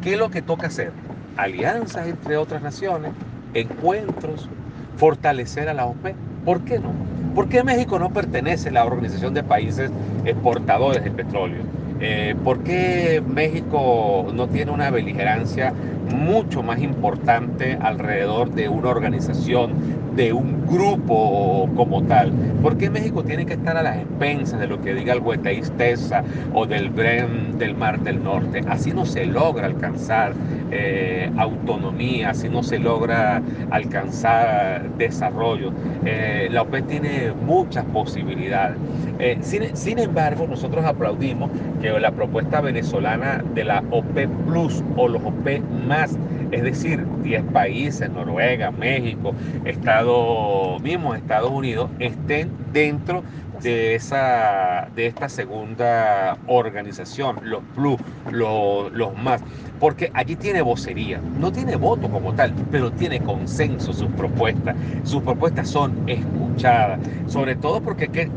¿qué, 0.00 0.12
es 0.12 0.18
lo 0.18 0.30
que 0.30 0.42
toca 0.42 0.68
hacer? 0.68 0.92
Alianzas 1.36 2.06
entre 2.06 2.36
otras 2.36 2.62
naciones, 2.62 3.12
encuentros, 3.54 4.48
fortalecer 4.96 5.68
a 5.68 5.74
la 5.74 5.86
OPEP. 5.86 6.14
¿Por 6.44 6.64
qué 6.64 6.78
no? 6.78 6.92
¿Por 7.34 7.48
qué 7.48 7.62
México 7.62 7.98
no 7.98 8.12
pertenece 8.12 8.70
a 8.70 8.72
la 8.72 8.84
Organización 8.84 9.34
de 9.34 9.42
Países 9.42 9.90
Exportadores 10.24 11.04
de 11.04 11.10
Petróleo? 11.10 11.62
Eh, 12.00 12.34
¿Por 12.42 12.62
qué 12.62 13.22
México 13.24 14.30
no 14.32 14.48
tiene 14.48 14.70
una 14.70 14.90
beligerancia 14.90 15.72
mucho 16.06 16.62
más 16.62 16.80
importante 16.80 17.78
alrededor 17.80 18.50
de 18.52 18.68
una 18.68 18.88
organización 18.88 19.74
de 20.20 20.34
un 20.34 20.66
grupo 20.66 21.66
como 21.74 22.02
tal. 22.02 22.30
¿Por 22.62 22.76
qué 22.76 22.90
México 22.90 23.24
tiene 23.24 23.46
que 23.46 23.54
estar 23.54 23.78
a 23.78 23.82
las 23.82 23.96
expensas 23.96 24.60
de 24.60 24.66
lo 24.66 24.78
que 24.82 24.92
diga 24.92 25.14
el 25.14 25.20
Hueteistesa 25.20 26.22
o 26.52 26.66
del 26.66 26.90
Bren 26.90 27.56
del 27.56 27.74
Mar 27.74 28.00
del 28.00 28.22
Norte? 28.22 28.60
Así 28.68 28.90
no 28.90 29.06
se 29.06 29.24
logra 29.24 29.64
alcanzar 29.64 30.34
eh, 30.72 31.30
autonomía, 31.38 32.30
así 32.30 32.50
no 32.50 32.62
se 32.62 32.78
logra 32.78 33.40
alcanzar 33.70 34.90
desarrollo. 34.98 35.72
Eh, 36.04 36.48
la 36.50 36.62
OPE 36.62 36.82
tiene 36.82 37.32
muchas 37.46 37.86
posibilidades. 37.86 38.76
Eh, 39.20 39.38
sin, 39.40 39.74
sin, 39.74 39.98
embargo, 39.98 40.46
nosotros 40.46 40.84
aplaudimos 40.84 41.50
que 41.80 41.98
la 41.98 42.10
propuesta 42.10 42.60
venezolana 42.60 43.42
de 43.54 43.64
la 43.64 43.82
OPE 43.90 44.28
Plus 44.46 44.84
o 44.98 45.08
los 45.08 45.22
OPE 45.22 45.62
más 45.88 46.14
es 46.50 46.62
decir, 46.62 47.04
10 47.22 47.44
países, 47.52 48.10
Noruega, 48.10 48.70
México, 48.70 49.34
Estados 49.64 50.80
mismos 50.82 51.16
Estados 51.16 51.50
Unidos, 51.50 51.90
estén 51.98 52.50
dentro 52.72 53.22
de, 53.62 53.94
esa, 53.94 54.88
de 54.94 55.06
esta 55.06 55.28
segunda 55.28 56.36
organización, 56.46 57.40
los 57.42 57.62
plus, 57.74 57.98
los, 58.30 58.92
los 58.92 59.16
más, 59.18 59.42
porque 59.78 60.10
allí 60.14 60.36
tiene 60.36 60.62
vocería, 60.62 61.20
no 61.38 61.50
tiene 61.50 61.76
voto 61.76 62.08
como 62.08 62.34
tal, 62.34 62.52
pero 62.70 62.90
tiene 62.92 63.20
consenso 63.20 63.92
sus 63.92 64.08
propuestas, 64.12 64.76
sus 65.04 65.22
propuestas 65.22 65.68
son 65.68 66.08
escuchadas, 66.08 67.00
sobre 67.26 67.56
todo 67.56 67.80
porque 67.80 68.08
¿qué, 68.08 68.30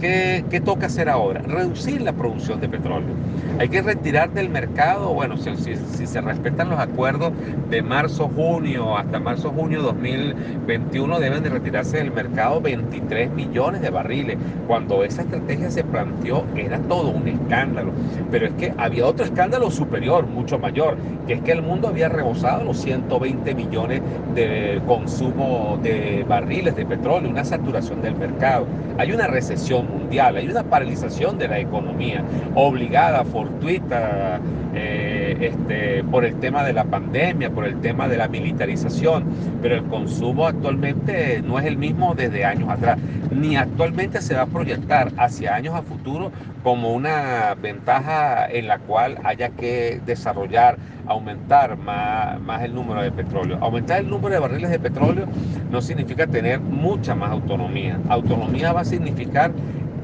qué, 0.49 0.61
toca 0.61 0.85
hacer 0.85 1.09
ahora? 1.09 1.41
Reducir 1.41 2.01
la 2.01 2.13
producción 2.13 2.61
de 2.61 2.69
petróleo. 2.69 3.13
Hay 3.59 3.67
que 3.67 3.81
retirar 3.81 4.31
del 4.31 4.49
mercado, 4.49 5.13
bueno, 5.13 5.35
si, 5.37 5.55
si, 5.57 5.75
si 5.75 6.07
se 6.07 6.21
respetan 6.21 6.69
los 6.69 6.79
acuerdos 6.79 7.33
de 7.69 7.81
marzo, 7.81 8.29
junio, 8.33 8.97
hasta 8.97 9.19
marzo, 9.19 9.51
junio 9.51 9.81
2021 9.81 11.19
deben 11.19 11.43
de 11.43 11.49
retirarse 11.49 11.97
del 11.97 12.11
mercado 12.11 12.61
23 12.61 13.31
millones 13.31 13.81
de 13.81 13.89
barriles, 13.89 14.37
cuando 14.67 15.03
es 15.03 15.12
esa 15.13 15.21
estrategia 15.21 15.69
se 15.69 15.83
planteó 15.83 16.43
era 16.55 16.79
todo 16.79 17.09
un 17.09 17.27
escándalo. 17.27 17.91
Pero 18.31 18.47
es 18.47 18.53
que 18.53 18.73
había 18.77 19.05
otro 19.05 19.25
escándalo 19.25 19.69
superior, 19.69 20.25
mucho 20.25 20.57
mayor, 20.57 20.97
que 21.27 21.33
es 21.33 21.41
que 21.41 21.51
el 21.51 21.61
mundo 21.61 21.87
había 21.87 22.09
rebosado 22.09 22.63
los 22.63 22.77
120 22.79 23.53
millones 23.53 24.01
de 24.33 24.81
consumo 24.87 25.79
de 25.83 26.25
barriles 26.27 26.75
de 26.75 26.85
petróleo, 26.85 27.29
una 27.29 27.45
saturación 27.45 28.01
del 28.01 28.15
mercado. 28.15 28.65
Hay 28.97 29.11
una 29.11 29.27
recesión 29.27 29.87
mundial, 29.87 30.37
hay 30.37 30.47
una 30.49 30.63
paralización 30.63 31.37
de 31.37 31.47
la 31.47 31.59
economía, 31.59 32.23
obligada, 32.55 33.23
fortuita. 33.23 34.39
Eh, 34.75 35.37
este, 35.39 36.03
por 36.05 36.25
el 36.25 36.39
tema 36.39 36.63
de 36.63 36.73
la 36.73 36.85
pandemia, 36.85 37.51
por 37.51 37.65
el 37.65 37.79
tema 37.81 38.07
de 38.07 38.17
la 38.17 38.27
militarización, 38.27 39.25
pero 39.61 39.75
el 39.75 39.83
consumo 39.83 40.47
actualmente 40.47 41.43
no 41.43 41.59
es 41.59 41.65
el 41.65 41.77
mismo 41.77 42.15
desde 42.15 42.43
años 42.43 42.69
atrás, 42.69 42.97
ni 43.31 43.55
actualmente 43.55 44.21
se 44.21 44.33
va 44.33 44.43
a 44.43 44.45
proyectar 44.47 45.11
hacia 45.17 45.55
años 45.55 45.75
a 45.75 45.83
futuro 45.83 46.31
como 46.63 46.93
una 46.93 47.55
ventaja 47.61 48.47
en 48.49 48.67
la 48.67 48.79
cual 48.79 49.17
haya 49.23 49.49
que 49.49 50.01
desarrollar, 50.05 50.77
aumentar 51.05 51.77
más, 51.77 52.39
más 52.41 52.63
el 52.63 52.73
número 52.73 53.03
de 53.03 53.11
petróleo. 53.11 53.57
Aumentar 53.61 53.99
el 53.99 54.09
número 54.09 54.33
de 54.33 54.39
barriles 54.39 54.71
de 54.71 54.79
petróleo 54.79 55.25
no 55.69 55.81
significa 55.81 56.25
tener 56.25 56.59
mucha 56.61 57.13
más 57.13 57.31
autonomía. 57.31 57.99
Autonomía 58.07 58.71
va 58.71 58.81
a 58.81 58.85
significar 58.85 59.51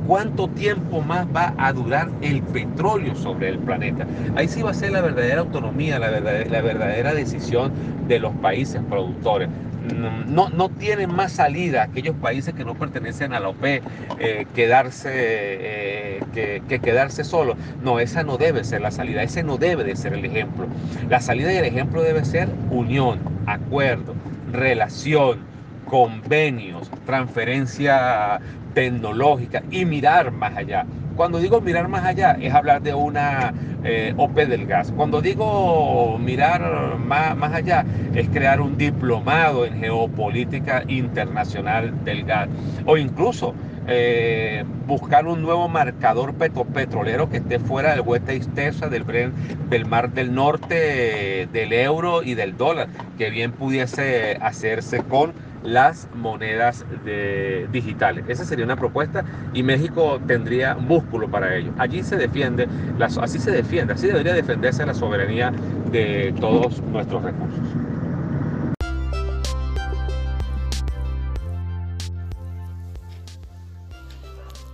cuánto 0.10 0.48
tiempo 0.48 1.02
más 1.02 1.28
va 1.28 1.54
a 1.60 1.72
durar 1.72 2.10
el 2.24 2.42
petróleo 2.42 3.16
sobre 3.16 3.50
el 3.50 3.60
planeta. 3.60 4.08
Ahí 4.36 4.48
sí 4.48 4.64
va 4.64 4.72
a 4.72 4.74
ser 4.74 4.92
la 4.92 5.02
verdadera 5.02 5.42
autonomía, 5.42 6.00
la 6.00 6.10
verdadera, 6.10 7.14
decisión 7.14 7.72
de 8.08 8.18
los 8.18 8.34
países 8.38 8.82
productores. 8.90 9.50
No, 10.28 10.50
no 10.50 10.70
tienen 10.70 11.14
más 11.14 11.34
salida 11.34 11.84
aquellos 11.84 12.16
países 12.16 12.56
que 12.56 12.66
no 12.66 12.74
pertenecen 12.74 13.34
a 13.34 13.40
la 13.40 13.50
OPE 13.50 13.84
eh, 14.20 14.48
quedarse, 14.56 15.12
eh, 15.14 16.24
que, 16.34 16.64
que, 16.68 16.80
quedarse 16.80 17.24
solos. 17.24 17.56
No, 17.84 18.00
esa 18.00 18.24
no 18.24 18.38
debe 18.38 18.64
ser 18.64 18.82
la 18.82 18.90
salida, 18.90 19.22
ese 19.22 19.44
no 19.44 19.58
debe 19.58 19.84
de 19.84 19.96
ser 19.96 20.14
el 20.14 20.26
ejemplo. 20.26 20.66
La 21.08 21.22
salida 21.22 21.54
y 21.54 21.58
el 21.58 21.66
ejemplo 21.66 22.02
debe 22.02 22.26
ser 22.26 22.50
unión, 22.72 23.20
acuerdo, 23.46 24.16
relación, 24.52 25.38
convenios, 25.86 26.90
transferencia 27.06 28.40
tecnológica 28.74 29.64
y 29.72 29.86
mirar 29.86 30.32
más 30.32 30.56
allá. 30.58 30.86
cuando 31.16 31.40
digo 31.40 31.60
mirar 31.60 31.90
más 31.90 32.06
allá, 32.06 32.38
es 32.40 32.54
hablar 32.54 32.82
de 32.82 32.94
una 32.94 33.54
eh, 33.84 34.14
OP 34.16 34.36
del 34.36 34.66
gas. 34.66 34.94
Cuando 34.96 35.22
digo 35.22 36.18
mirar 36.18 36.98
más, 36.98 37.36
más 37.36 37.54
allá, 37.54 37.86
es 38.16 38.30
crear 38.30 38.62
un 38.62 38.78
diplomado 38.78 39.66
en 39.66 39.80
geopolítica 39.80 40.84
internacional 40.88 42.06
del 42.06 42.24
gas. 42.24 42.48
O 42.86 42.96
incluso 42.96 43.54
eh, 43.92 44.64
buscar 44.86 45.26
un 45.26 45.42
nuevo 45.42 45.68
marcador 45.68 46.36
petrolero 46.36 47.30
que 47.30 47.38
esté 47.38 47.58
fuera 47.58 47.92
del 47.92 48.02
West 48.02 48.30
East 48.30 48.50
del, 48.52 49.34
del 49.70 49.86
Mar 49.88 50.12
del 50.12 50.34
Norte, 50.34 51.48
del 51.52 51.74
euro 51.74 52.22
y 52.22 52.36
del 52.36 52.56
dólar, 52.56 52.88
que 53.18 53.30
bien 53.30 53.52
pudiese 53.52 54.38
hacerse 54.42 55.00
con 55.02 55.34
las 55.64 56.08
monedas 56.16 56.86
digitales. 57.72 58.26
Esa 58.28 58.46
sería 58.46 58.66
una 58.66 58.76
propuesta 58.76 59.24
y 59.54 59.64
México 59.64 60.20
tendría 60.26 60.76
músculo 60.76 61.30
para 61.30 61.56
ello. 61.56 61.72
Allí 61.78 62.04
se 62.04 62.16
defiende, 62.16 62.68
así 63.00 63.40
se 63.40 63.52
defiende, 63.52 63.94
así 63.94 64.08
debería 64.08 64.34
defenderse 64.34 64.86
la 64.86 64.94
soberanía 64.94 65.52
de 65.92 66.34
todos 66.40 66.82
nuestros 66.84 67.24
recursos. 67.24 67.60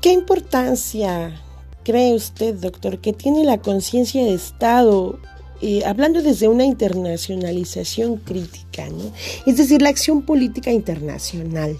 ¿Qué 0.01 0.11
importancia 0.11 1.31
cree 1.83 2.13
usted, 2.13 2.55
doctor, 2.55 2.99
que 2.99 3.11
tiene 3.11 3.43
la 3.43 3.57
conciencia 3.57 4.23
de 4.23 4.35
Estado 4.35 5.19
eh, 5.61 5.83
hablando 5.85 6.21
desde 6.21 6.47
una 6.47 6.65
internacionalización 6.65 8.17
crítica. 8.17 8.87
Es 9.45 9.57
decir, 9.57 9.81
la 9.81 9.89
acción 9.89 10.23
política 10.23 10.71
internacional. 10.71 11.77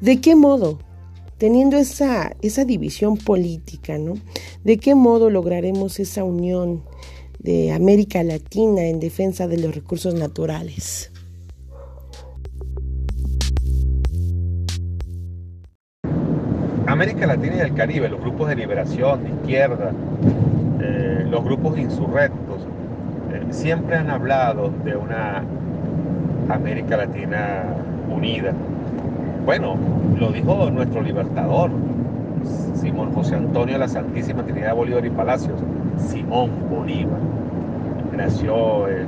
¿De 0.00 0.20
qué 0.20 0.34
modo? 0.34 0.78
Teniendo 1.38 1.76
esa, 1.76 2.36
esa 2.42 2.64
división 2.64 3.16
política, 3.16 3.98
¿no? 3.98 4.14
¿De 4.64 4.78
qué 4.78 4.94
modo 4.94 5.30
lograremos 5.30 5.98
esa 6.00 6.24
unión 6.24 6.84
de 7.38 7.72
América 7.72 8.22
Latina 8.22 8.82
en 8.86 9.00
defensa 9.00 9.46
de 9.46 9.58
los 9.58 9.74
recursos 9.74 10.14
naturales? 10.14 11.10
América 16.86 17.26
Latina 17.26 17.56
y 17.56 17.60
el 17.60 17.74
Caribe, 17.74 18.08
los 18.08 18.20
grupos 18.20 18.48
de 18.48 18.56
liberación, 18.56 19.24
de 19.24 19.30
izquierda, 19.30 19.92
eh, 20.86 21.26
los 21.30 21.42
grupos 21.42 21.78
insurrectos 21.78 22.60
eh, 23.32 23.42
siempre 23.50 23.96
han 23.96 24.10
hablado 24.10 24.70
de 24.84 24.94
una 24.94 25.42
América 26.50 26.98
Latina 26.98 27.64
unida. 28.14 28.52
Bueno, 29.46 29.76
lo 30.18 30.30
dijo 30.30 30.70
nuestro 30.70 31.00
libertador, 31.00 31.70
Simón 32.74 33.14
José 33.14 33.36
Antonio 33.36 33.76
de 33.76 33.78
la 33.78 33.88
Santísima 33.88 34.42
Trinidad 34.42 34.74
Bolívar 34.74 35.06
y 35.06 35.10
Palacios, 35.10 35.58
Simón 35.96 36.50
Bolívar. 36.68 37.20
Nació 38.14 38.86
en 38.88 39.06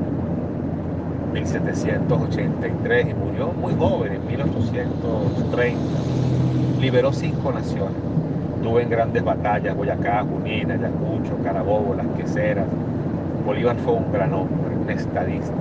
1783 1.35 3.09
y 3.09 3.15
murió 3.15 3.53
muy 3.53 3.75
joven, 3.75 4.15
en 4.15 4.27
1830. 4.27 5.79
Liberó 6.81 7.13
cinco 7.13 7.53
naciones 7.53 7.93
Estuve 8.67 8.83
en 8.83 8.91
grandes 8.91 9.23
batallas, 9.23 9.77
Boyacá, 9.77 10.25
Junín, 10.25 10.73
Ayacucho, 10.73 11.41
Carabobo, 11.45 11.95
Las 11.95 12.09
Queseras. 12.17 12.67
Bolívar 13.47 13.77
fue 13.77 13.93
un 13.93 14.11
gran 14.11 14.35
hombre, 14.35 14.75
un 14.75 14.91
estadista. 14.91 15.55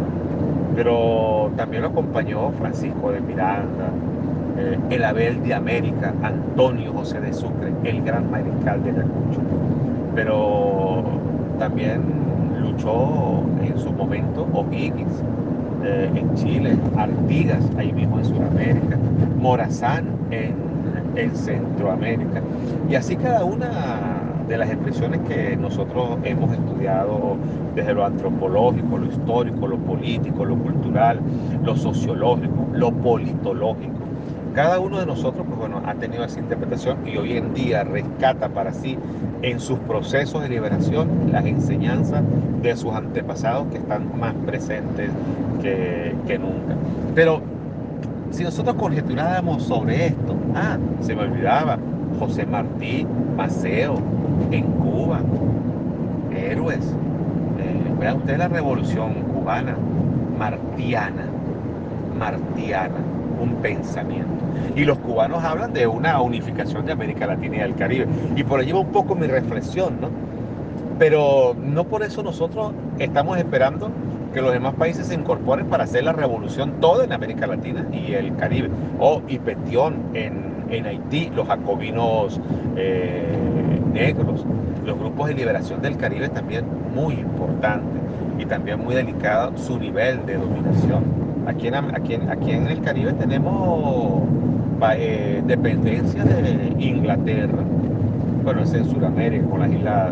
Pero 0.75 1.51
también 1.55 1.83
lo 1.83 1.89
acompañó 1.89 2.49
Francisco 2.53 3.11
de 3.11 3.21
Miranda, 3.21 3.91
eh, 4.57 4.79
el 4.89 5.03
Abel 5.03 5.43
de 5.43 5.53
América, 5.53 6.15
Antonio 6.23 6.93
José 6.93 7.21
de 7.21 7.31
Sucre, 7.31 7.71
el 7.83 8.01
gran 8.01 8.31
mariscal 8.31 8.83
de 8.83 8.89
Ayacucho. 8.89 9.41
Pero 10.15 11.03
también 11.59 12.01
luchó 12.59 13.43
en 13.61 13.77
su 13.77 13.93
momento 13.93 14.47
O'Higgins 14.51 15.21
eh, 15.83 16.09
en 16.15 16.33
Chile, 16.33 16.75
Artigas 16.97 17.63
ahí 17.77 17.93
mismo 17.93 18.17
en 18.17 18.25
Sudamérica, 18.25 18.97
Morazán 19.37 20.07
en 20.31 20.64
en 21.15 21.35
Centroamérica. 21.35 22.41
Y 22.89 22.95
así 22.95 23.15
cada 23.15 23.43
una 23.43 24.21
de 24.47 24.57
las 24.57 24.69
expresiones 24.69 25.21
que 25.27 25.57
nosotros 25.57 26.19
hemos 26.23 26.51
estudiado 26.51 27.35
desde 27.73 27.93
lo 27.93 28.05
antropológico, 28.05 28.97
lo 28.97 29.05
histórico, 29.07 29.67
lo 29.67 29.77
político, 29.77 30.45
lo 30.45 30.55
cultural, 30.57 31.19
lo 31.63 31.75
sociológico, 31.75 32.67
lo 32.73 32.91
politológico. 32.91 33.93
Cada 34.53 34.79
uno 34.79 34.99
de 34.99 35.05
nosotros, 35.05 35.45
pues 35.47 35.59
bueno, 35.59 35.81
ha 35.85 35.95
tenido 35.95 36.23
esa 36.23 36.39
interpretación 36.39 36.99
y 37.05 37.17
hoy 37.17 37.35
en 37.35 37.53
día 37.53 37.83
rescata 37.83 38.47
para 38.47 38.71
sí 38.71 38.97
en 39.41 39.59
sus 39.59 39.77
procesos 39.79 40.41
de 40.41 40.49
liberación 40.49 41.09
las 41.31 41.45
enseñanzas 41.45 42.23
de 42.61 42.75
sus 42.77 42.93
antepasados 42.93 43.67
que 43.67 43.79
están 43.79 44.17
más 44.17 44.33
presentes 44.45 45.09
que, 45.61 46.15
que 46.25 46.39
nunca. 46.39 46.75
Pero 47.13 47.41
si 48.35 48.43
nosotros 48.43 48.75
conjeturáramos 48.75 49.63
sobre 49.63 50.07
esto, 50.07 50.35
ah, 50.55 50.77
se 50.99 51.15
me 51.15 51.21
olvidaba, 51.21 51.79
José 52.19 52.45
Martí, 52.45 53.07
Maceo, 53.37 53.95
en 54.51 54.63
Cuba, 54.73 55.21
héroes. 56.35 56.81
Eh, 57.59 57.93
vean 57.97 58.17
ustedes 58.17 58.39
la 58.39 58.49
revolución 58.49 59.13
cubana, 59.33 59.77
martiana, 60.37 61.27
martiana, 62.19 62.95
un 63.41 63.55
pensamiento. 63.61 64.43
Y 64.75 64.83
los 64.83 64.97
cubanos 64.99 65.41
hablan 65.41 65.71
de 65.71 65.87
una 65.87 66.21
unificación 66.21 66.85
de 66.85 66.91
América 66.91 67.27
Latina 67.27 67.55
y 67.55 67.59
del 67.59 67.75
Caribe. 67.75 68.05
Y 68.35 68.43
por 68.43 68.59
allí 68.59 68.73
va 68.73 68.79
un 68.79 68.91
poco 68.91 69.15
mi 69.15 69.27
reflexión, 69.27 70.01
¿no? 70.01 70.09
Pero 70.99 71.55
no 71.61 71.85
por 71.85 72.03
eso 72.03 72.21
nosotros 72.21 72.73
estamos 72.99 73.37
esperando 73.37 73.91
que 74.35 74.41
los 74.41 74.51
demás 74.51 74.73
países 74.73 75.07
se 75.07 75.15
incorporen 75.15 75.67
para 75.67 75.85
hacer 75.85 76.03
la 76.03 76.11
revolución 76.11 76.73
toda 76.81 77.05
en 77.05 77.13
América 77.13 77.47
Latina 77.47 77.87
y 77.93 78.11
el 78.11 78.35
Caribe. 78.35 78.69
O 78.99 79.21
Ipetión 79.29 79.95
en, 80.13 80.65
en 80.69 80.85
Haití, 80.85 81.31
los 81.33 81.47
jacobinos 81.47 82.41
eh, 82.75 83.79
negros, 83.93 84.45
los 84.85 84.99
grupos 84.99 85.29
de 85.29 85.35
liberación 85.35 85.81
del 85.81 85.95
Caribe 85.95 86.27
también 86.27 86.65
muy 86.93 87.13
importante 87.13 87.97
y 88.37 88.45
también 88.45 88.83
muy 88.83 88.93
delicado 88.93 89.57
su 89.57 89.79
nivel 89.79 90.25
de 90.25 90.35
dominación. 90.35 91.05
Aquí 91.47 91.67
en, 91.67 91.75
aquí 91.75 92.15
aquí 92.29 92.51
en 92.51 92.67
el 92.67 92.81
Caribe 92.81 93.13
tenemos 93.13 94.23
eh, 94.97 95.41
dependencia 95.47 96.25
de 96.25 96.75
Inglaterra, 96.77 97.63
bueno, 98.43 98.63
es 98.63 98.73
en 98.73 98.85
Sudamérica, 98.85 99.45
con 99.47 99.61
las 99.61 99.71
islas 99.71 100.11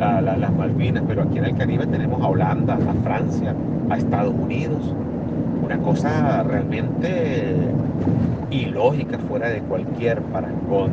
las 0.00 0.52
Malvinas, 0.52 1.04
pero 1.06 1.22
aquí 1.22 1.38
en 1.38 1.44
el 1.44 1.56
Caribe 1.56 1.86
tenemos 1.86 2.22
a 2.22 2.28
Holanda, 2.28 2.74
a 2.74 3.04
Francia, 3.04 3.54
a 3.90 3.96
Estados 3.96 4.34
Unidos. 4.34 4.94
Una 5.62 5.78
cosa 5.78 6.42
realmente 6.42 7.54
ilógica, 8.50 9.18
fuera 9.18 9.48
de 9.50 9.60
cualquier 9.60 10.20
parangón. 10.22 10.92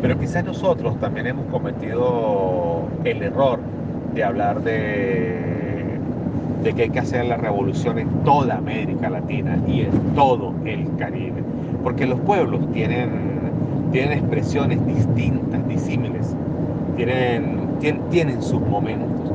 Pero 0.00 0.18
quizás 0.18 0.44
nosotros 0.44 0.98
también 1.00 1.26
hemos 1.26 1.46
cometido 1.46 2.84
el 3.04 3.22
error 3.22 3.58
de 4.14 4.24
hablar 4.24 4.62
de, 4.62 5.98
de 6.62 6.72
que 6.72 6.82
hay 6.82 6.90
que 6.90 7.00
hacer 7.00 7.26
la 7.26 7.36
revolución 7.36 7.98
en 7.98 8.08
toda 8.24 8.56
América 8.56 9.10
Latina 9.10 9.58
y 9.66 9.80
en 9.80 9.90
todo 10.14 10.54
el 10.64 10.86
Caribe. 10.96 11.42
Porque 11.82 12.06
los 12.06 12.20
pueblos 12.20 12.60
tienen, 12.72 13.10
tienen 13.92 14.18
expresiones 14.18 14.84
distintas, 14.86 15.66
disímiles, 15.68 16.34
tienen 16.96 17.55
tienen 17.78 18.42
sus 18.42 18.60
momentos. 18.60 19.32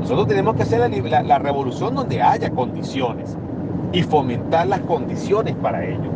Nosotros 0.00 0.26
tenemos 0.26 0.56
que 0.56 0.62
hacer 0.62 0.80
la, 0.80 1.38
revolución 1.38 1.94
donde 1.94 2.20
haya 2.20 2.50
condiciones 2.50 3.36
y 3.92 4.02
fomentar 4.02 4.66
las 4.66 4.80
condiciones 4.80 5.54
para 5.62 5.84
ello. 5.84 6.10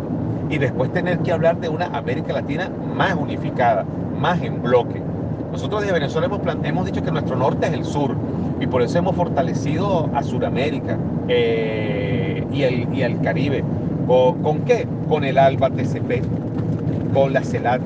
Y 0.51 0.59
después 0.59 0.93
tener 0.93 1.19
que 1.21 1.33
hablar 1.33 1.59
de 1.61 1.69
una 1.69 1.87
América 1.87 2.33
Latina 2.33 2.71
más 2.97 3.15
unificada, 3.15 3.85
más 4.19 4.43
en 4.43 4.61
bloque. 4.63 5.01
Nosotros 5.53 5.83
desde 5.83 5.95
Venezuela 5.95 6.27
hemos, 6.27 6.41
hemos 6.65 6.87
dicho 6.87 7.03
que 7.03 7.13
nuestro 7.13 7.37
norte 7.37 7.67
es 7.67 7.73
el 7.73 7.85
sur 7.85 8.17
y 8.61 8.67
por 8.67 8.83
eso 8.83 8.99
hemos 8.99 9.15
fortalecido 9.15 10.11
a 10.15 10.23
Sudamérica 10.23 10.99
eh, 11.29 12.45
y, 12.53 12.63
el, 12.63 12.93
y 12.93 13.03
el 13.03 13.21
Caribe. 13.21 13.63
¿Con, 14.07 14.43
¿Con, 14.43 14.59
qué? 14.61 14.87
Con 15.09 15.25
el 15.25 15.39
ALBA 15.39 15.71
TCP, 15.71 16.23
con 17.15 17.33
la 17.33 17.43
CELAT, 17.43 17.81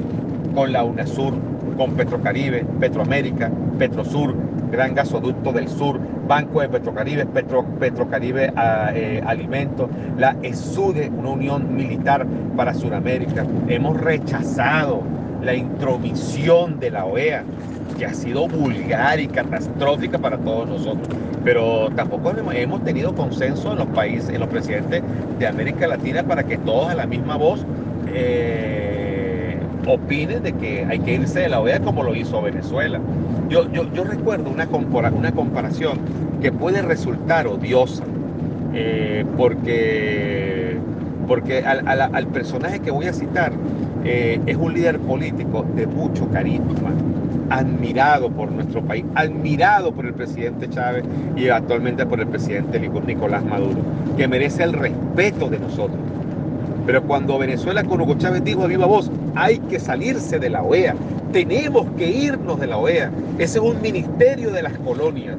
con 0.55 0.73
la 0.73 0.85
UNASUR, 0.85 1.35
con 1.77 1.93
Petrocaribe, 1.93 2.65
Petroamérica, 2.79 3.51
Petrosur, 3.81 4.35
Gran 4.71 4.95
Gasoducto 4.95 5.53
del 5.53 5.67
Sur, 5.67 5.99
Banco 6.29 6.61
de 6.61 6.69
Petrocaribe, 6.69 7.25
Petro, 7.25 7.65
Petrocaribe 7.81 8.53
ah, 8.55 8.91
eh, 8.95 9.23
Alimentos, 9.27 9.89
la 10.19 10.37
ESUDE, 10.43 11.09
una 11.09 11.31
unión 11.31 11.75
militar 11.75 12.27
para 12.57 12.75
Sudamérica. 12.75 13.47
Hemos 13.69 13.99
rechazado 13.99 15.03
la 15.43 15.55
intromisión 15.55 16.79
de 16.79 16.91
la 16.91 17.07
OEA, 17.07 17.43
que 17.97 18.05
ha 18.05 18.13
sido 18.13 18.47
vulgar 18.49 19.19
y 19.19 19.27
catastrófica 19.29 20.19
para 20.19 20.37
todos 20.37 20.69
nosotros. 20.69 21.09
Pero 21.43 21.89
tampoco 21.97 22.35
hemos 22.53 22.85
tenido 22.85 23.15
consenso 23.15 23.73
en 23.73 23.79
los 23.79 23.87
países, 23.89 24.29
en 24.29 24.41
los 24.41 24.51
presidentes 24.51 25.03
de 25.39 25.47
América 25.47 25.87
Latina 25.87 26.23
para 26.23 26.45
que 26.45 26.59
todos 26.59 26.91
a 26.91 26.95
la 26.95 27.07
misma 27.07 27.37
voz 27.37 27.65
eh, 28.13 29.00
opine 29.95 30.41
de 30.41 30.53
que 30.53 30.85
hay 30.85 30.99
que 31.01 31.15
irse 31.15 31.41
de 31.41 31.49
la 31.49 31.61
OEA 31.61 31.81
como 31.81 32.03
lo 32.03 32.15
hizo 32.15 32.41
Venezuela. 32.43 33.01
Yo, 33.49 33.71
yo, 33.73 33.93
yo 33.93 34.05
recuerdo 34.05 34.51
una, 34.51 34.67
una 34.67 35.33
comparación 35.33 35.99
que 36.41 36.53
puede 36.53 36.83
resultar 36.83 37.47
odiosa, 37.47 38.05
eh, 38.73 39.25
porque, 39.37 40.77
porque 41.27 41.65
al, 41.65 41.89
al, 41.89 42.27
personaje 42.29 42.81
que 42.81 42.91
voy 42.91 43.07
a 43.07 43.13
citar 43.13 43.53
eh, 44.05 44.41
es 44.47 44.57
un 44.57 44.73
líder 44.73 44.99
político 45.01 45.67
de 45.75 45.87
mucho 45.87 46.29
carisma, 46.31 46.93
admirado 47.51 48.31
por 48.31 48.53
nuestro 48.53 48.83
país, 48.83 49.05
admirado 49.17 49.93
por 49.93 50.07
el 50.07 50.15
presidente 50.15 50.69
Chávez 50.71 51.05
y 51.37 51.49
actualmente 51.49 52.07
por 52.07 52.21
el 52.21 52.29
presidente 52.29 52.79
Nicolás 52.79 53.45
Maduro, 53.45 53.81
que 54.17 54.29
merece 54.29 54.63
el 54.63 54.73
respeto 54.73 55.49
de 55.49 55.59
nosotros. 55.59 55.99
Pero 56.91 57.05
cuando 57.05 57.39
Venezuela 57.39 57.85
con 57.85 58.01
Hugo 58.01 58.15
Chávez 58.15 58.43
dijo 58.43 58.65
a 58.65 58.67
viva 58.67 58.85
voz, 58.85 59.13
hay 59.37 59.61
que 59.61 59.79
salirse 59.79 60.41
de 60.41 60.51
la 60.51 60.65
OEA, 60.65 60.97
tenemos 61.33 61.87
que 61.97 62.11
irnos 62.11 62.59
de 62.59 62.67
la 62.67 62.79
OEA. 62.79 63.13
Ese 63.39 63.59
es 63.59 63.65
un 63.65 63.81
ministerio 63.81 64.51
de 64.51 64.61
las 64.61 64.77
colonias 64.79 65.37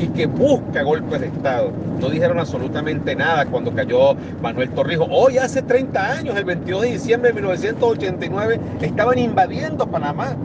y 0.00 0.06
que 0.06 0.26
busca 0.26 0.84
golpes 0.84 1.22
de 1.22 1.26
Estado. 1.26 1.72
No 2.00 2.08
dijeron 2.08 2.38
absolutamente 2.38 3.16
nada 3.16 3.46
cuando 3.46 3.72
cayó 3.74 4.14
Manuel 4.40 4.70
Torrijos. 4.70 5.08
Hoy 5.10 5.38
hace 5.38 5.60
30 5.60 6.12
años, 6.18 6.36
el 6.36 6.44
22 6.44 6.82
de 6.82 6.92
diciembre 6.92 7.30
de 7.30 7.34
1989, 7.34 8.60
estaban 8.80 9.18
invadiendo 9.18 9.88
Panamá 9.88 10.36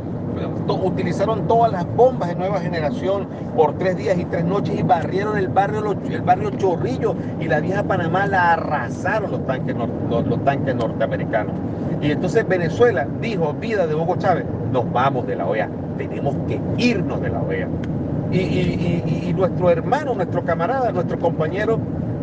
utilizaron 0.68 1.48
todas 1.48 1.72
las 1.72 1.86
bombas 1.96 2.30
de 2.30 2.36
nueva 2.36 2.60
generación 2.60 3.28
por 3.56 3.78
tres 3.78 3.98
días 3.98 4.18
y 4.18 4.26
tres 4.26 4.44
noches 4.46 4.80
y 4.80 4.84
barrieron 4.84 5.38
el 5.38 5.48
barrio, 5.48 5.92
el 5.92 6.22
barrio 6.22 6.50
Chorrillo 6.52 7.16
y 7.40 7.48
la 7.48 7.60
vieja 7.60 7.84
Panamá 7.84 8.28
la 8.28 8.54
arrasaron 8.54 9.32
los 9.32 9.46
tanques, 9.46 9.76
los, 9.76 10.44
tanques 10.44 10.76
norteamericanos. 10.76 11.54
Y 12.02 12.12
entonces 12.12 12.48
Venezuela 12.48 13.08
dijo, 13.22 13.54
vida 13.54 13.88
de 13.88 13.96
Hugo 13.96 14.16
Chávez, 14.18 14.46
nos 14.72 14.92
vamos 14.92 15.28
de 15.28 15.36
la 15.36 15.46
OEA, 15.46 15.70
tenemos 15.98 16.36
que 16.48 16.60
irnos 16.78 17.22
de 17.22 17.30
la 17.30 17.42
OEA. 17.42 17.68
Y, 18.32 19.34
nuestro 19.36 19.70
hermano, 19.70 20.14
nuestro 20.14 20.44
camarada, 20.46 20.92
nuestro 20.92 21.20
compañero 21.20 21.80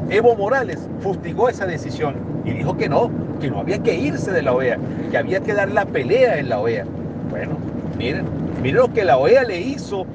Evo 0.08 0.34
Morales 0.36 0.88
fustigó 1.00 1.50
esa 1.50 1.66
decisión 1.66 2.14
y 2.44 2.52
dijo 2.52 2.76
que 2.76 2.88
no, 2.88 3.10
que 3.40 3.50
no 3.50 3.60
había 3.60 3.78
que 3.82 3.94
irse 3.94 4.32
de 4.32 4.42
la 4.42 4.52
OEA, 4.52 4.78
que 5.10 5.18
había 5.18 5.40
que 5.40 5.52
dar 5.52 5.70
la 5.70 5.84
pelea 5.84 6.38
en 6.38 6.48
la 6.48 6.60
OEA. 6.60 6.86
Bueno, 7.30 7.56
Miren, 7.98 8.26
miren 8.62 8.76
lo 8.76 8.92
que 8.92 9.04
la 9.04 9.18
OEA 9.18 9.42
le 9.42 9.60
hizo. 9.60 10.06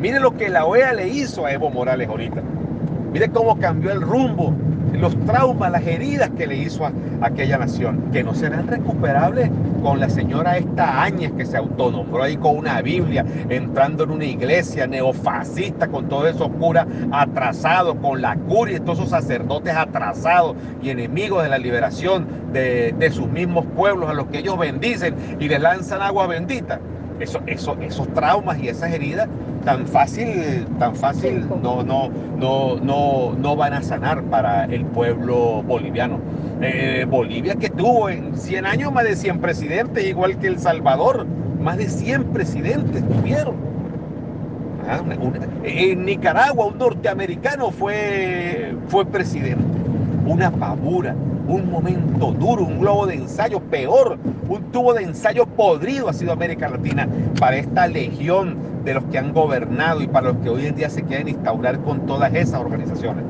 Miren 0.00 0.22
lo 0.22 0.36
que 0.36 0.48
la 0.48 0.64
OEA 0.64 0.92
le 0.94 1.08
hizo 1.08 1.46
a 1.46 1.52
Evo 1.52 1.70
Morales 1.70 2.08
ahorita. 2.08 2.42
Miren 3.12 3.30
cómo 3.30 3.56
cambió 3.56 3.92
el 3.92 4.00
rumbo, 4.00 4.52
los 4.92 5.16
traumas, 5.24 5.70
las 5.70 5.86
heridas 5.86 6.30
que 6.36 6.48
le 6.48 6.56
hizo 6.56 6.84
a, 6.84 6.92
aquella 7.20 7.58
nación, 7.58 8.10
que 8.12 8.24
no 8.24 8.34
serán 8.34 8.66
recuperables 8.66 9.48
con 9.80 10.00
la 10.00 10.08
señora 10.08 10.58
esta 10.58 11.04
Áñez 11.04 11.30
que 11.34 11.46
se 11.46 11.56
autonombró 11.56 12.24
ahí 12.24 12.36
con 12.36 12.56
una 12.56 12.82
Biblia, 12.82 13.24
entrando 13.48 14.02
en 14.02 14.10
una 14.10 14.24
iglesia 14.24 14.88
neofascista, 14.88 15.86
con 15.86 16.08
todos 16.08 16.34
esos 16.34 16.48
curas 16.58 16.88
atrasados, 17.12 17.94
con 18.02 18.22
la 18.22 18.34
curia 18.34 18.78
y 18.78 18.80
todos 18.80 18.98
esos 18.98 19.10
sacerdotes 19.10 19.72
atrasados 19.76 20.56
y 20.82 20.90
enemigos 20.90 21.44
de 21.44 21.48
la 21.48 21.58
liberación 21.58 22.26
de, 22.52 22.92
de 22.98 23.10
sus 23.12 23.28
mismos 23.28 23.64
pueblos 23.76 24.10
a 24.10 24.14
los 24.14 24.26
que 24.26 24.38
ellos 24.38 24.58
bendicen 24.58 25.14
y 25.38 25.48
les 25.48 25.60
lanzan 25.60 26.02
agua 26.02 26.26
bendita 26.26 26.80
eso, 27.20 27.40
eso, 27.46 27.76
esos 27.80 28.08
traumas 28.14 28.58
y 28.60 28.68
esas 28.68 28.92
heridas 28.92 29.28
tan 29.64 29.86
fácil, 29.86 30.66
tan 30.78 30.94
fácil 30.94 31.46
no, 31.62 31.82
no, 31.82 32.10
no, 32.38 32.76
no, 32.76 33.32
no 33.32 33.56
van 33.56 33.72
a 33.72 33.82
sanar 33.82 34.22
para 34.24 34.64
el 34.64 34.84
pueblo 34.84 35.62
boliviano. 35.62 36.20
Eh, 36.60 37.06
Bolivia 37.08 37.56
que 37.56 37.68
tuvo 37.68 38.08
en 38.08 38.36
100 38.36 38.66
años 38.66 38.92
más 38.92 39.04
de 39.04 39.16
100 39.16 39.40
presidentes, 39.40 40.04
igual 40.04 40.38
que 40.38 40.48
El 40.48 40.58
Salvador, 40.58 41.26
más 41.60 41.78
de 41.78 41.88
100 41.88 42.24
presidentes 42.24 43.06
tuvieron. 43.08 43.56
Ah, 44.88 45.00
en 45.64 46.04
Nicaragua 46.04 46.66
un 46.66 46.78
norteamericano 46.78 47.70
fue, 47.70 48.74
fue 48.88 49.06
presidente. 49.06 49.64
Una 50.26 50.50
pavura, 50.50 51.14
un 51.46 51.70
momento 51.70 52.32
duro, 52.32 52.64
un 52.64 52.80
globo 52.80 53.06
de 53.06 53.14
ensayo 53.14 53.60
peor, 53.60 54.18
un 54.48 54.62
tubo 54.72 54.94
de 54.94 55.02
ensayo 55.02 55.46
podrido 55.46 56.08
ha 56.08 56.12
sido 56.12 56.32
América 56.32 56.68
Latina 56.68 57.08
para 57.38 57.56
esta 57.56 57.86
legión 57.86 58.56
de 58.84 58.94
los 58.94 59.04
que 59.04 59.18
han 59.18 59.32
gobernado 59.32 60.02
y 60.02 60.08
para 60.08 60.28
los 60.28 60.36
que 60.38 60.50
hoy 60.50 60.66
en 60.66 60.76
día 60.76 60.90
se 60.90 61.02
quieren 61.02 61.28
instaurar 61.28 61.78
con 61.80 62.06
todas 62.06 62.32
esas 62.34 62.60
organizaciones. 62.60 63.24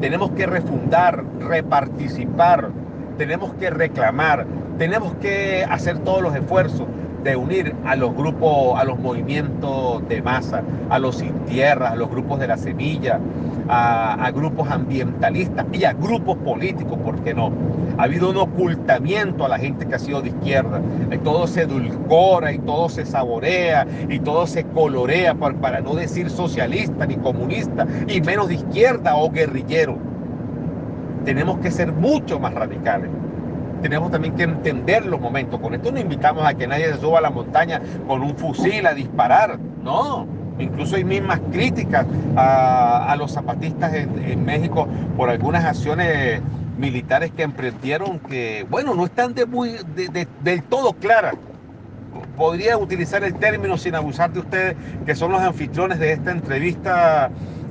Tenemos 0.00 0.30
que 0.32 0.46
refundar, 0.46 1.24
reparticipar, 1.40 2.70
tenemos 3.16 3.52
que 3.54 3.70
reclamar, 3.70 4.46
tenemos 4.78 5.14
que 5.16 5.64
hacer 5.68 5.98
todos 5.98 6.22
los 6.22 6.34
esfuerzos 6.34 6.86
de 7.22 7.36
unir 7.36 7.74
a 7.84 7.96
los 7.96 8.14
grupos, 8.14 8.78
a 8.78 8.84
los 8.84 8.98
movimientos 8.98 10.06
de 10.08 10.22
masa, 10.22 10.62
a 10.88 10.98
los 10.98 11.16
sin 11.18 11.32
tierra, 11.46 11.90
a 11.90 11.96
los 11.96 12.08
grupos 12.10 12.38
de 12.38 12.48
la 12.48 12.56
semilla, 12.56 13.18
a, 13.68 14.30
grupos 14.34 14.70
ambientalistas 14.70 15.66
y 15.72 15.84
a 15.84 15.92
grupos 15.92 16.36
políticos, 16.38 16.98
¿por 17.04 17.20
qué 17.22 17.34
no? 17.34 17.52
Ha 17.98 18.04
habido 18.04 18.30
un 18.30 18.36
ocultamiento 18.36 19.44
a 19.44 19.48
la 19.48 19.58
gente 19.58 19.86
que 19.86 19.94
ha 19.94 19.98
sido 19.98 20.22
de 20.22 20.28
izquierda. 20.28 20.80
Todo 21.24 21.46
se 21.46 21.62
edulcora 21.62 22.52
y 22.52 22.58
todo 22.60 22.88
se 22.88 23.04
saborea 23.04 23.86
y 24.08 24.20
todo 24.20 24.46
se 24.46 24.64
colorea 24.64 25.34
para, 25.34 25.54
para 25.54 25.80
no 25.80 25.94
decir 25.94 26.30
socialista 26.30 27.06
ni 27.06 27.16
comunista 27.16 27.86
y 28.06 28.20
menos 28.20 28.48
de 28.48 28.54
izquierda 28.54 29.16
o 29.16 29.30
guerrillero. 29.30 29.96
Tenemos 31.24 31.58
que 31.58 31.70
ser 31.70 31.92
mucho 31.92 32.38
más 32.38 32.54
radicales 32.54 33.10
tenemos 33.80 34.10
también 34.10 34.34
que 34.34 34.44
entender 34.44 35.06
los 35.06 35.20
momentos. 35.20 35.60
Con 35.60 35.74
esto 35.74 35.92
no 35.92 36.00
invitamos 36.00 36.44
a 36.44 36.54
que 36.54 36.66
nadie 36.66 36.92
se 36.92 37.00
suba 37.00 37.18
a 37.18 37.22
la 37.22 37.30
montaña 37.30 37.80
con 38.06 38.22
un 38.22 38.36
fusil 38.36 38.86
a 38.86 38.94
disparar. 38.94 39.58
No, 39.82 40.26
Incluso 40.58 40.96
hay 40.96 41.04
mismas 41.04 41.40
críticas 41.52 42.06
a, 42.36 43.14
los 43.18 43.32
zapatistas 43.32 43.94
en, 43.94 44.44
México 44.44 44.88
por 45.16 45.30
algunas 45.30 45.64
acciones 45.64 46.40
militares 46.76 47.30
que 47.36 47.42
emprendieron 47.42 48.18
que, 48.18 48.66
bueno, 48.68 48.94
no 48.94 49.04
están 49.04 49.34
de 49.34 49.46
muy, 49.46 49.76
del 50.42 50.62
todo 50.64 50.92
claras. 50.94 51.34
Podría 52.36 52.76
utilizar 52.76 53.24
el 53.24 53.34
término 53.34 53.76
sin 53.76 53.94
abusar 53.94 54.32
de 54.32 54.40
ustedes, 54.40 54.76
que 55.06 55.14
son 55.14 55.32
los 55.32 55.40
anfitriones 55.40 55.98
de 55.98 56.12
esta 56.12 56.30
entrevista, 56.30 57.30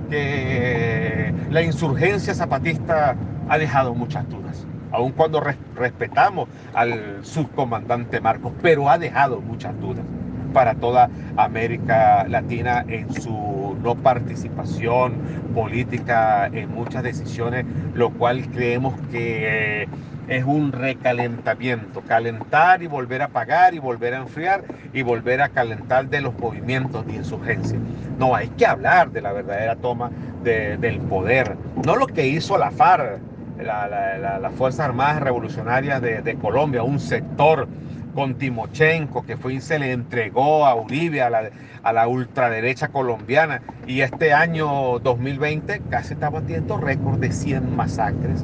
que 0.10 1.34
la 1.50 1.62
insurgencia 1.62 2.34
zapatista 2.34 3.16
ha 3.50 3.58
dejado 3.58 3.96
muchas 3.96 4.28
dudas, 4.30 4.66
aun 4.92 5.12
cuando 5.12 5.44
respetamos 5.76 6.50
al 6.74 7.20
subcomandante 7.24 8.20
Marcos, 8.22 8.54
pero 8.62 8.90
ha 8.90 8.98
dejado 8.98 9.42
muchas 9.42 9.80
dudas 9.80 10.06
para 10.54 10.76
toda 10.76 11.10
América 11.36 12.26
Latina 12.28 12.84
en 12.88 13.14
su 13.14 13.78
no 13.84 13.96
participación 13.96 15.14
política 15.54 16.48
en 16.48 16.74
muchas 16.74 17.04
decisiones, 17.04 17.66
lo 17.94 18.10
cual 18.12 18.48
creemos 18.50 19.00
que 19.12 19.84
eh, 19.84 19.88
es 20.28 20.44
un 20.44 20.72
recalentamiento, 20.72 22.02
calentar 22.02 22.84
y 22.84 22.88
volver 22.88 23.22
a 23.22 23.26
apagar 23.26 23.74
y 23.74 23.80
volver 23.80 24.14
a 24.14 24.18
enfriar 24.18 24.64
y 24.94 25.02
volver 25.02 25.42
a 25.42 25.50
calentar 25.50 26.10
de 26.10 26.22
los 26.22 26.38
movimientos 26.38 27.06
de 27.06 27.16
insurgencia. 27.16 27.80
No, 28.18 28.36
hay 28.36 28.50
que 28.50 28.66
hablar 28.66 29.12
de 29.12 29.22
la 29.22 29.32
verdadera 29.32 29.76
toma 29.76 30.12
del 30.44 31.00
poder, 31.02 31.58
no 31.86 31.98
lo 31.98 32.08
que 32.08 32.26
hizo 32.26 32.58
la 32.58 32.72
FARC, 32.72 33.20
las 33.64 34.54
Fuerzas 34.54 34.88
Armadas 34.88 35.22
Revolucionarias 35.22 36.02
de, 36.02 36.38
Colombia, 36.42 36.84
un 36.84 37.00
sector 37.00 37.68
con 38.14 38.36
Timochenko, 38.36 39.26
que 39.26 39.38
fue 39.38 39.56
y 39.56 39.62
se 39.62 39.78
le 39.78 39.92
entregó 39.92 40.66
a 40.66 40.76
Uribe, 40.76 41.22
a 41.22 41.30
la, 41.30 41.50
a 41.84 41.94
la 41.94 42.08
ultraderecha 42.08 42.88
colombiana. 42.88 43.62
Y 43.86 44.02
este 44.02 44.34
año 44.34 45.00
2020 45.00 45.82
casi 45.90 46.14
está 46.14 46.30
batiendo 46.30 46.78
récord 46.78 47.20
de 47.20 47.32
100 47.32 47.76
masacres. 47.76 48.44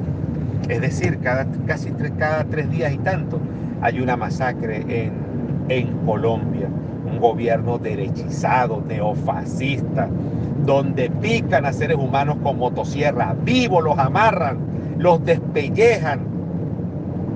Es 0.68 0.80
decir, 0.80 1.18
cada, 1.20 1.46
casi 1.66 1.90
tres, 1.90 2.12
cada 2.18 2.44
tres 2.44 2.70
días 2.70 2.92
y 2.92 2.98
tanto 2.98 3.40
hay 3.82 4.00
una 4.00 4.16
masacre 4.16 4.84
en, 4.88 5.12
en 5.68 5.88
Colombia. 6.06 6.68
Un 7.04 7.18
gobierno 7.18 7.78
derechizado, 7.78 8.82
neofascista, 8.86 10.08
donde 10.64 11.10
pican 11.10 11.66
a 11.66 11.72
seres 11.72 11.98
humanos 11.98 12.36
con 12.42 12.58
motosierra, 12.58 13.34
vivos 13.44 13.84
los 13.84 13.98
amarran, 13.98 14.73
los 14.98 15.24
despellejan, 15.24 16.20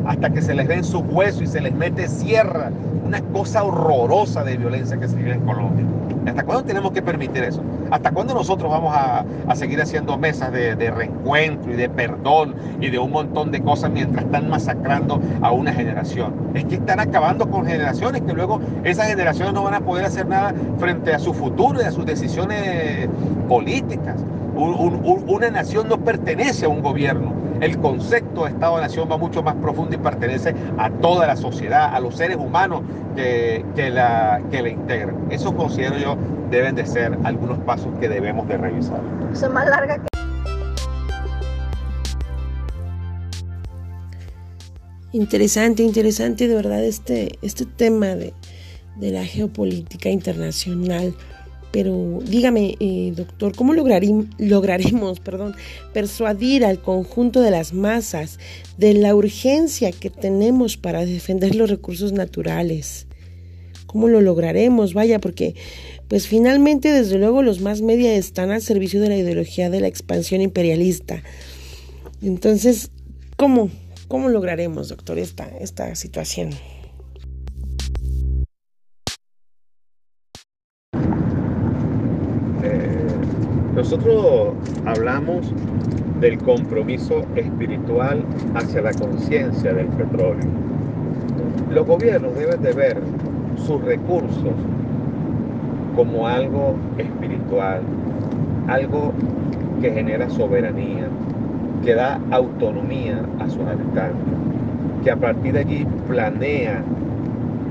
hasta 0.06 0.30
que 0.30 0.40
se 0.40 0.54
les 0.54 0.66
ven 0.66 0.84
sus 0.84 1.02
huesos 1.02 1.42
y 1.42 1.46
se 1.46 1.60
les 1.60 1.74
mete 1.74 2.08
sierra. 2.08 2.70
Una 3.04 3.20
cosa 3.22 3.64
horrorosa 3.64 4.44
de 4.44 4.56
violencia 4.58 4.98
que 4.98 5.08
se 5.08 5.16
vive 5.16 5.32
en 5.32 5.40
Colombia. 5.40 5.86
¿Hasta 6.26 6.42
cuándo 6.44 6.64
tenemos 6.64 6.92
que 6.92 7.00
permitir 7.00 7.42
eso? 7.42 7.62
¿Hasta 7.90 8.10
cuándo 8.10 8.34
nosotros 8.34 8.70
vamos 8.70 8.94
a, 8.94 9.24
seguir 9.54 9.80
haciendo 9.80 10.18
mesas 10.18 10.52
de, 10.52 10.76
de, 10.76 10.90
reencuentro 10.90 11.72
y 11.72 11.76
de 11.76 11.88
perdón 11.88 12.54
y 12.80 12.90
de 12.90 12.98
un 12.98 13.10
montón 13.10 13.50
de 13.50 13.62
cosas 13.62 13.90
mientras 13.90 14.26
están 14.26 14.50
masacrando 14.50 15.22
a 15.40 15.52
una 15.52 15.72
generación? 15.72 16.34
Es 16.52 16.66
que 16.66 16.74
están 16.74 17.00
acabando 17.00 17.48
con 17.50 17.64
generaciones 17.66 18.20
que 18.22 18.34
luego 18.34 18.60
esas 18.84 19.08
generaciones 19.08 19.54
no 19.54 19.62
van 19.62 19.74
a 19.74 19.80
poder 19.80 20.04
hacer 20.04 20.26
nada 20.26 20.52
frente 20.78 21.14
a 21.14 21.18
su 21.18 21.32
futuro 21.32 21.80
y 21.80 21.84
a 21.84 21.90
sus 21.90 22.04
decisiones 22.04 23.08
políticas. 23.48 24.16
una 24.54 25.50
nación 25.50 25.88
no 25.88 25.98
pertenece 25.98 26.66
a 26.66 26.68
un 26.68 26.82
gobierno 26.82 27.37
El 27.60 27.78
concepto 27.78 28.44
de 28.44 28.50
Estado-Nación 28.50 29.08
va 29.10 29.16
mucho 29.16 29.42
más 29.42 29.56
profundo 29.56 29.94
y 29.94 29.98
pertenece 29.98 30.54
a 30.78 30.90
toda 30.90 31.26
la 31.26 31.36
sociedad, 31.36 31.94
a 31.94 32.00
los 32.00 32.16
seres 32.16 32.36
humanos 32.36 32.82
que, 33.16 33.64
que, 33.74 33.90
la, 33.90 34.40
que 34.50 34.62
la 34.62 34.68
integran. 34.68 35.26
Eso 35.30 35.54
considero 35.54 35.98
yo 35.98 36.16
deben 36.50 36.74
de 36.76 36.86
ser 36.86 37.18
algunos 37.24 37.58
pasos 37.60 37.88
que 38.00 38.08
debemos 38.08 38.46
de 38.48 38.56
revisar. 38.58 39.00
Es 39.32 39.48
más 39.50 39.68
larga 39.68 39.96
que... 39.96 40.08
Interesante, 45.12 45.82
interesante 45.82 46.46
de 46.46 46.54
verdad 46.54 46.84
este, 46.84 47.38
este 47.42 47.64
tema 47.64 48.08
de, 48.08 48.34
de 48.96 49.10
la 49.10 49.24
geopolítica 49.24 50.10
internacional. 50.10 51.14
Pero 51.70 52.20
dígame, 52.24 52.76
eh, 52.80 53.12
doctor, 53.14 53.54
¿cómo 53.54 53.74
lograremos 53.74 55.20
perdón, 55.24 55.54
persuadir 55.92 56.64
al 56.64 56.80
conjunto 56.80 57.40
de 57.40 57.50
las 57.50 57.72
masas 57.74 58.38
de 58.78 58.94
la 58.94 59.14
urgencia 59.14 59.92
que 59.92 60.10
tenemos 60.10 60.76
para 60.76 61.04
defender 61.04 61.54
los 61.54 61.68
recursos 61.68 62.12
naturales? 62.12 63.06
¿Cómo 63.86 64.08
lo 64.08 64.20
lograremos? 64.20 64.92
Vaya, 64.94 65.18
porque 65.18 65.54
pues 66.08 66.26
finalmente 66.26 66.90
desde 66.90 67.18
luego 67.18 67.42
los 67.42 67.60
más 67.60 67.82
media 67.82 68.14
están 68.14 68.50
al 68.50 68.62
servicio 68.62 69.00
de 69.00 69.10
la 69.10 69.16
ideología 69.16 69.70
de 69.70 69.80
la 69.80 69.88
expansión 69.88 70.40
imperialista. 70.40 71.22
Entonces, 72.22 72.90
¿cómo? 73.36 73.70
¿Cómo 74.08 74.30
lograremos, 74.30 74.88
doctor, 74.88 75.18
esta, 75.18 75.46
esta 75.60 75.94
situación? 75.94 76.50
Nosotros 83.90 84.52
hablamos 84.84 85.50
del 86.20 86.36
compromiso 86.36 87.24
espiritual 87.36 88.22
hacia 88.54 88.82
la 88.82 88.92
conciencia 88.92 89.72
del 89.72 89.86
petróleo. 89.86 90.46
Los 91.70 91.86
gobiernos 91.86 92.34
deben 92.36 92.60
de 92.60 92.72
ver 92.74 92.98
sus 93.56 93.82
recursos 93.82 94.52
como 95.96 96.28
algo 96.28 96.74
espiritual, 96.98 97.80
algo 98.66 99.14
que 99.80 99.90
genera 99.90 100.28
soberanía, 100.28 101.08
que 101.82 101.94
da 101.94 102.20
autonomía 102.30 103.24
a 103.38 103.48
sus 103.48 103.62
habitantes, 103.62 104.34
que 105.02 105.10
a 105.12 105.16
partir 105.16 105.54
de 105.54 105.60
allí 105.60 105.86
planea, 106.06 106.82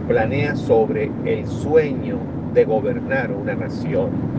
planea 0.07 0.55
sobre 0.55 1.11
el 1.25 1.45
sueño 1.45 2.17
de 2.55 2.65
gobernar 2.65 3.29
una 3.31 3.53
nación 3.53 4.36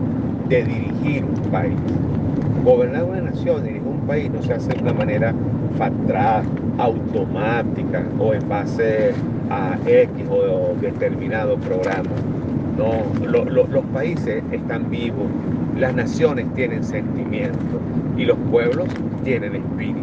de 0.49 0.63
dirigir 0.63 1.23
un 1.23 1.51
país. 1.51 1.77
Gobernar 2.63 3.03
una 3.03 3.21
nación, 3.21 3.63
dirigir 3.63 3.87
un 3.87 4.07
país 4.07 4.31
no 4.31 4.41
se 4.41 4.53
hace 4.53 4.73
de 4.73 4.81
una 4.81 4.93
manera 4.93 5.33
fatal, 5.77 6.43
automática 6.77 8.03
o 8.19 8.33
en 8.33 8.49
base 8.49 9.13
a 9.49 9.77
X 9.85 10.25
o 10.29 10.75
determinado 10.81 11.57
programa. 11.57 12.09
No, 12.77 13.03
los 13.25 13.85
países 13.93 14.41
están 14.51 14.89
vivos, 14.89 15.27
las 15.77 15.93
naciones 15.93 16.45
tienen 16.55 16.83
sentimiento 16.83 17.79
y 18.17 18.25
los 18.25 18.37
pueblos 18.49 18.87
tienen 19.23 19.55
espíritu. 19.55 19.99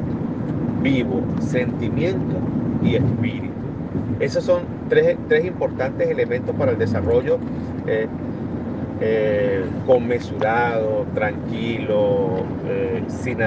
Vivo, 0.83 1.23
sentimiento 1.41 2.37
y 2.83 2.97
espíritu. 2.97 3.47
Esos 4.21 4.45
son 4.45 4.63
tres, 4.89 5.17
tres 5.29 5.47
importantes 5.47 6.09
elementos 6.09 6.55
para 6.55 6.73
el 6.73 6.79
desarrollo 6.79 7.39
eh, 7.87 8.07
eh, 9.01 9.65
tranquilo, 11.15 12.45
eh, 12.69 13.03
sin, 13.09 13.39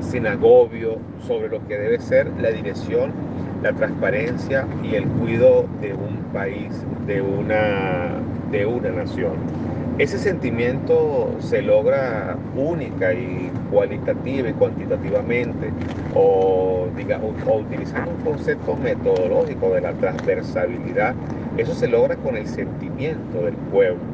sin 0.00 0.26
agobio 0.26 0.98
sobre 1.26 1.48
lo 1.48 1.66
que 1.66 1.78
debe 1.78 1.98
ser 2.00 2.30
la 2.40 2.50
dirección, 2.50 3.12
la 3.62 3.72
transparencia 3.72 4.66
y 4.82 4.94
el 4.94 5.04
cuidado 5.04 5.66
de 5.80 5.94
un 5.94 6.16
país, 6.32 6.72
de 7.06 7.22
una, 7.22 8.10
de 8.50 8.66
una 8.66 8.90
nación. 8.90 9.32
Ese 9.96 10.18
sentimiento 10.18 11.36
se 11.38 11.62
logra 11.62 12.36
única 12.56 13.14
y 13.14 13.50
cualitativa 13.70 14.48
y 14.48 14.52
cuantitativamente 14.52 15.70
o, 16.14 16.88
digamos, 16.96 17.32
o 17.46 17.58
utilizando 17.58 18.10
un 18.10 18.24
concepto 18.24 18.74
metodológico 18.76 19.70
de 19.70 19.82
la 19.82 19.92
transversabilidad. 19.92 21.14
Eso 21.56 21.74
se 21.74 21.86
logra 21.86 22.16
con 22.16 22.36
el 22.36 22.48
sentimiento 22.48 23.44
del 23.44 23.54
pueblo 23.70 24.13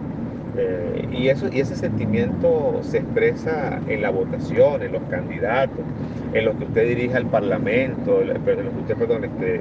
eh, 0.57 1.09
y, 1.13 1.29
eso, 1.29 1.49
y 1.53 1.61
ese 1.61 1.77
sentimiento 1.77 2.81
se 2.83 2.99
expresa 2.99 3.81
en 3.89 4.03
la 4.03 4.11
votación, 4.11 4.83
en 4.83 4.93
los 4.93 5.03
candidatos, 5.11 5.85
en 6.33 6.45
los 6.45 6.57
que 6.57 6.65
usted 6.65 6.89
dirige 6.89 7.17
al 7.17 7.27
Parlamento, 7.27 8.21
en 8.21 8.29
los 8.29 8.39
que 8.39 8.81
usted, 8.81 8.97
perdón, 8.97 9.25
este, 9.25 9.61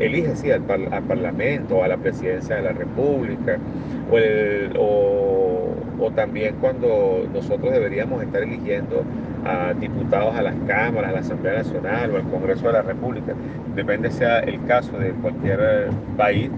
elige 0.00 0.36
sí, 0.36 0.50
al, 0.50 0.62
Parlamento, 0.62 1.82
a 1.82 1.88
la 1.88 1.96
presidencia 1.96 2.56
de 2.56 2.62
la 2.62 2.72
República, 2.72 3.58
o, 4.78 5.74
o, 5.98 6.10
también 6.10 6.56
cuando 6.60 7.26
nosotros 7.32 7.72
deberíamos 7.72 8.22
estar 8.22 8.42
eligiendo 8.42 9.02
a 9.44 9.72
diputados 9.74 10.34
a 10.36 10.42
las 10.42 10.54
cámaras, 10.66 11.10
a 11.10 11.12
la 11.14 11.20
Asamblea 11.20 11.54
Nacional 11.54 12.10
o 12.10 12.16
al 12.16 12.22
Congreso 12.24 12.66
de 12.66 12.72
la 12.74 12.82
República, 12.82 13.34
depende 13.74 14.10
sea 14.10 14.40
el 14.40 14.64
caso 14.66 14.96
de 14.98 15.10
cualquier 15.10 15.88
país, 16.16 16.50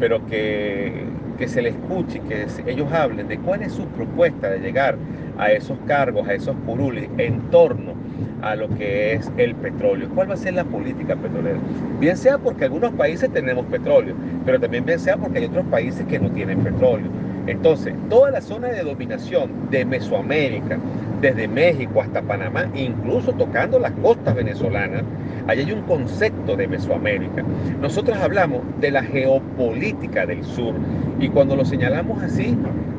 pero 0.00 0.24
que 0.26 1.04
que 1.36 1.48
se 1.48 1.62
les 1.62 1.74
escuche, 1.74 2.20
que 2.20 2.46
ellos 2.66 2.90
hablen 2.92 3.28
de 3.28 3.38
cuál 3.38 3.62
es 3.62 3.72
su 3.72 3.86
propuesta 3.88 4.50
de 4.50 4.60
llegar 4.60 4.96
a 5.38 5.50
esos 5.50 5.78
cargos, 5.86 6.28
a 6.28 6.34
esos 6.34 6.54
curules 6.66 7.08
en 7.18 7.40
torno 7.50 7.94
a 8.42 8.54
lo 8.54 8.68
que 8.68 9.14
es 9.14 9.30
el 9.36 9.54
petróleo. 9.54 10.08
¿Cuál 10.14 10.30
va 10.30 10.34
a 10.34 10.36
ser 10.36 10.54
la 10.54 10.64
política 10.64 11.16
petrolera? 11.16 11.58
Bien 11.98 12.16
sea 12.16 12.38
porque 12.38 12.64
algunos 12.64 12.92
países 12.92 13.30
tenemos 13.32 13.64
petróleo, 13.66 14.14
pero 14.44 14.60
también 14.60 14.84
bien 14.84 14.98
sea 14.98 15.16
porque 15.16 15.38
hay 15.38 15.44
otros 15.46 15.66
países 15.66 16.06
que 16.06 16.18
no 16.18 16.30
tienen 16.30 16.60
petróleo. 16.60 17.08
Entonces, 17.46 17.94
toda 18.08 18.30
la 18.30 18.40
zona 18.40 18.68
de 18.68 18.82
dominación 18.82 19.50
de 19.70 19.84
Mesoamérica, 19.84 20.78
desde 21.20 21.46
México 21.48 22.00
hasta 22.00 22.22
Panamá, 22.22 22.66
incluso 22.74 23.32
tocando 23.32 23.78
las 23.78 23.92
costas 23.92 24.34
venezolanas, 24.34 25.02
Allí 25.46 25.62
hay 25.62 25.72
un 25.72 25.82
concepto 25.82 26.56
de 26.56 26.66
Mesoamérica. 26.66 27.44
Nosotros 27.80 28.16
hablamos 28.18 28.62
de 28.80 28.90
la 28.90 29.02
geopolítica 29.02 30.24
del 30.24 30.42
sur 30.42 30.74
y 31.20 31.28
cuando 31.28 31.54
lo 31.54 31.64
señalamos 31.64 32.22
así, 32.22 32.56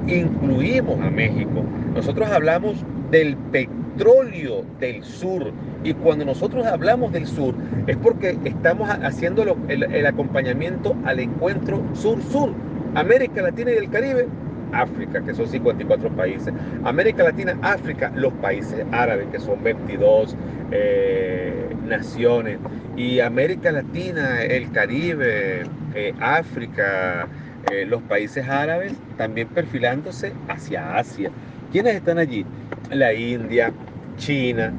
incluimos 0.08 1.00
a 1.02 1.10
México. 1.10 1.64
Nosotros 1.96 2.30
hablamos 2.30 2.86
del 3.10 3.36
petróleo 3.52 4.64
del 4.80 5.04
sur 5.04 5.52
y 5.84 5.94
cuando 5.94 6.26
nosotros 6.26 6.66
hablamos 6.68 7.12
del 7.12 7.26
sur 7.26 7.56
es 7.88 7.98
porque 7.98 8.38
estamos 8.44 8.90
haciendo 8.90 9.44
el, 9.68 9.84
el 9.84 10.06
acompañamiento 10.06 10.96
al 11.06 11.20
encuentro 11.20 11.82
sur-sur. 11.94 12.52
América 12.94 13.42
Latina 13.42 13.72
y 13.72 13.76
el 13.76 13.90
Caribe 13.90 14.28
África, 14.72 15.22
que 15.22 15.34
son 15.34 15.48
54 15.48 16.10
países, 16.10 16.54
América 16.84 17.24
Latina, 17.24 17.58
África, 17.62 18.12
los 18.16 18.34
países 18.34 18.86
árabes, 18.92 19.28
que 19.32 19.40
son 19.40 19.64
22 19.64 20.36
eh, 20.72 21.76
naciones, 21.88 22.60
y 22.96 23.20
América 23.20 23.72
Latina, 23.72 24.42
el 24.44 24.72
Caribe, 24.72 25.64
eh, 25.94 26.14
África, 26.20 27.28
eh, 27.72 27.86
los 27.86 28.02
países 28.04 28.48
árabes, 28.48 28.94
también 29.18 29.48
perfilándose 29.48 30.34
hacia 30.48 30.98
Asia. 30.98 31.32
¿Quiénes 31.72 31.96
están 31.96 32.20
allí? 32.20 32.46
La 32.92 33.14
India, 33.14 33.72
China, 34.18 34.72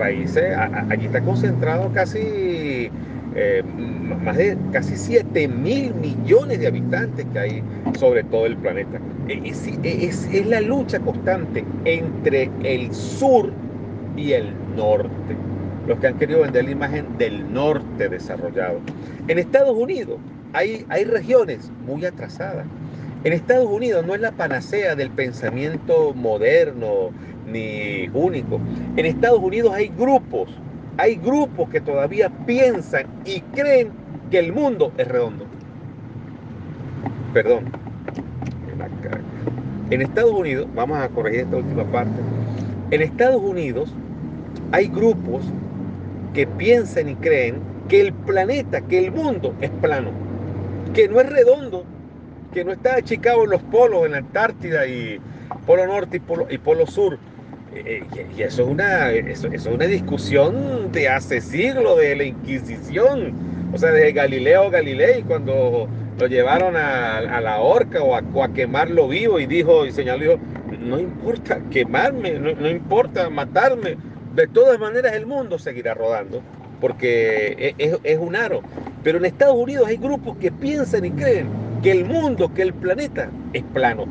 países, 0.00 0.56
allí 0.88 1.06
está 1.06 1.20
concentrado 1.20 1.90
casi 1.92 2.90
eh, 3.36 3.62
más 4.24 4.36
de 4.36 4.56
casi 4.72 4.96
7 4.96 5.46
mil 5.48 5.94
millones 5.94 6.58
de 6.58 6.66
habitantes 6.66 7.24
que 7.32 7.38
hay 7.38 7.62
sobre 7.98 8.24
todo 8.24 8.46
el 8.46 8.56
planeta. 8.56 8.98
E, 9.28 9.40
es, 9.44 9.68
es, 9.84 10.28
es, 10.32 10.46
la 10.46 10.60
lucha 10.60 10.98
constante 10.98 11.64
entre 11.84 12.50
el 12.64 12.92
sur 12.92 13.52
y 14.16 14.32
el 14.32 14.52
norte. 14.76 15.36
Los 15.86 15.98
que 16.00 16.08
han 16.08 16.18
querido 16.18 16.42
vender 16.42 16.64
la 16.64 16.70
imagen 16.72 17.06
del 17.18 17.52
norte 17.52 18.08
desarrollado. 18.08 18.80
En 19.28 19.38
Estados 19.38 19.76
Unidos 19.76 20.18
hay, 20.52 20.84
hay 20.88 21.04
regiones 21.04 21.70
muy 21.86 22.04
atrasadas. 22.04 22.66
En 23.22 23.32
Estados 23.32 23.68
Unidos 23.68 24.04
no 24.06 24.14
es 24.14 24.20
la 24.20 24.32
panacea 24.32 24.96
del 24.96 25.10
pensamiento 25.10 26.14
moderno 26.14 27.10
ni 27.46 28.08
único. 28.12 28.60
En 28.96 29.06
Estados 29.06 29.40
Unidos 29.40 29.72
hay 29.74 29.88
grupos 29.88 30.48
hay 30.96 31.16
grupos 31.16 31.68
que 31.70 31.80
todavía 31.80 32.30
piensan 32.46 33.06
y 33.24 33.40
creen 33.40 33.90
que 34.30 34.38
el 34.38 34.52
mundo 34.52 34.92
es 34.96 35.08
redondo. 35.08 35.46
Perdón. 37.32 37.64
En 39.90 40.02
Estados 40.02 40.32
Unidos, 40.32 40.68
vamos 40.74 40.98
a 40.98 41.08
corregir 41.08 41.40
esta 41.40 41.56
última 41.56 41.84
parte. 41.84 42.20
En 42.90 43.02
Estados 43.02 43.42
Unidos 43.42 43.92
hay 44.72 44.86
grupos 44.86 45.42
que 46.32 46.46
piensan 46.46 47.08
y 47.08 47.14
creen 47.16 47.56
que 47.88 48.00
el 48.00 48.12
planeta, 48.12 48.80
que 48.82 49.04
el 49.04 49.10
mundo 49.10 49.54
es 49.60 49.70
plano, 49.70 50.10
que 50.94 51.08
no 51.08 51.20
es 51.20 51.28
redondo, 51.28 51.84
que 52.52 52.64
no 52.64 52.72
está 52.72 52.94
achicado 52.94 53.44
en 53.44 53.50
los 53.50 53.62
polos, 53.64 54.06
en 54.06 54.12
la 54.12 54.18
Antártida 54.18 54.86
y 54.86 55.20
Polo 55.66 55.86
Norte 55.86 56.18
y 56.18 56.20
Polo, 56.20 56.46
polo 56.62 56.86
Sur, 56.86 57.18
Eh, 57.74 58.02
y 58.36 58.42
eso 58.42 58.62
es, 58.62 58.68
una, 58.68 59.12
eso, 59.12 59.48
es 59.48 59.64
una 59.66 59.86
discusión 59.86 60.90
de 60.90 61.08
hace 61.08 61.40
siglos 61.40 61.98
de 61.98 62.16
la 62.16 62.24
Inquisición, 62.24 63.32
o 63.72 63.78
sea, 63.78 63.92
de 63.92 64.12
Galileo 64.12 64.70
Galilei, 64.70 65.22
cuando 65.22 65.88
lo 66.18 66.26
llevaron 66.26 66.76
a, 66.76 67.40
la 67.40 67.60
horca 67.60 68.02
o 68.02 68.14
a, 68.16 68.52
quemarlo 68.52 69.06
vivo 69.06 69.38
y 69.38 69.46
dijo, 69.46 69.86
y 69.86 69.92
señaló, 69.92 70.38
no 70.80 70.98
importa 70.98 71.60
quemarme, 71.70 72.32
no, 72.32 72.68
importa 72.68 73.30
matarme, 73.30 73.96
de 74.34 74.46
todas 74.48 74.78
maneras 74.80 75.14
el 75.14 75.26
mundo 75.26 75.58
seguirá 75.58 75.94
rodando, 75.94 76.42
porque 76.80 77.54
e, 77.56 77.74
es, 77.78 77.98
es 78.02 78.18
un 78.18 78.34
aro. 78.34 78.62
Pero 79.04 79.18
en 79.18 79.26
Estados 79.26 79.56
Unidos 79.56 79.86
hay 79.86 79.96
grupos 79.96 80.36
que 80.38 80.50
piensan 80.50 81.04
y 81.04 81.10
creen 81.12 81.46
que 81.82 81.92
el 81.92 82.04
mundo, 82.04 82.52
que 82.52 82.62
el 82.62 82.74
planeta 82.74 83.30
es 83.52 83.62
plano. 83.72 84.06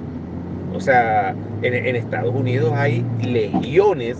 O 0.73 0.79
sea, 0.79 1.35
en, 1.61 1.95
Estados 1.95 2.33
Unidos 2.33 2.71
hay 2.75 3.03
legiones 3.21 4.17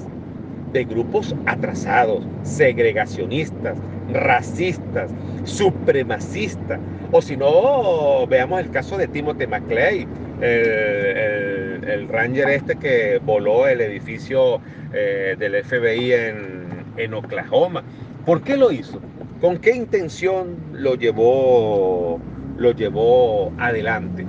de 0.73 0.83
grupos 0.83 1.35
atrasados, 1.45 2.23
segregacionistas, 2.43 3.77
racistas, 4.11 5.11
supremacistas. 5.43 6.79
O 7.11 7.21
si 7.21 7.37
no, 7.37 8.27
veamos 8.27 8.61
el 8.61 8.69
caso 8.71 8.97
de 8.97 9.07
Timothy 9.07 9.47
McClay, 9.47 10.07
el, 10.41 12.07
ranger 12.09 12.49
este 12.49 12.75
que 12.75 13.19
voló 13.23 13.67
el 13.67 13.81
edificio 13.81 14.59
eh, 14.93 15.35
del 15.37 15.63
FBI 15.63 16.13
en, 16.13 16.65
en 16.97 17.13
Oklahoma. 17.13 17.83
¿Por 18.25 18.41
qué 18.41 18.57
lo 18.57 18.71
hizo? 18.71 18.99
¿Con 19.41 19.57
qué 19.57 19.75
intención 19.75 20.57
lo 20.73 20.95
llevó, 20.95 22.19
lo 22.57 22.71
llevó 22.71 23.53
adelante? 23.57 24.25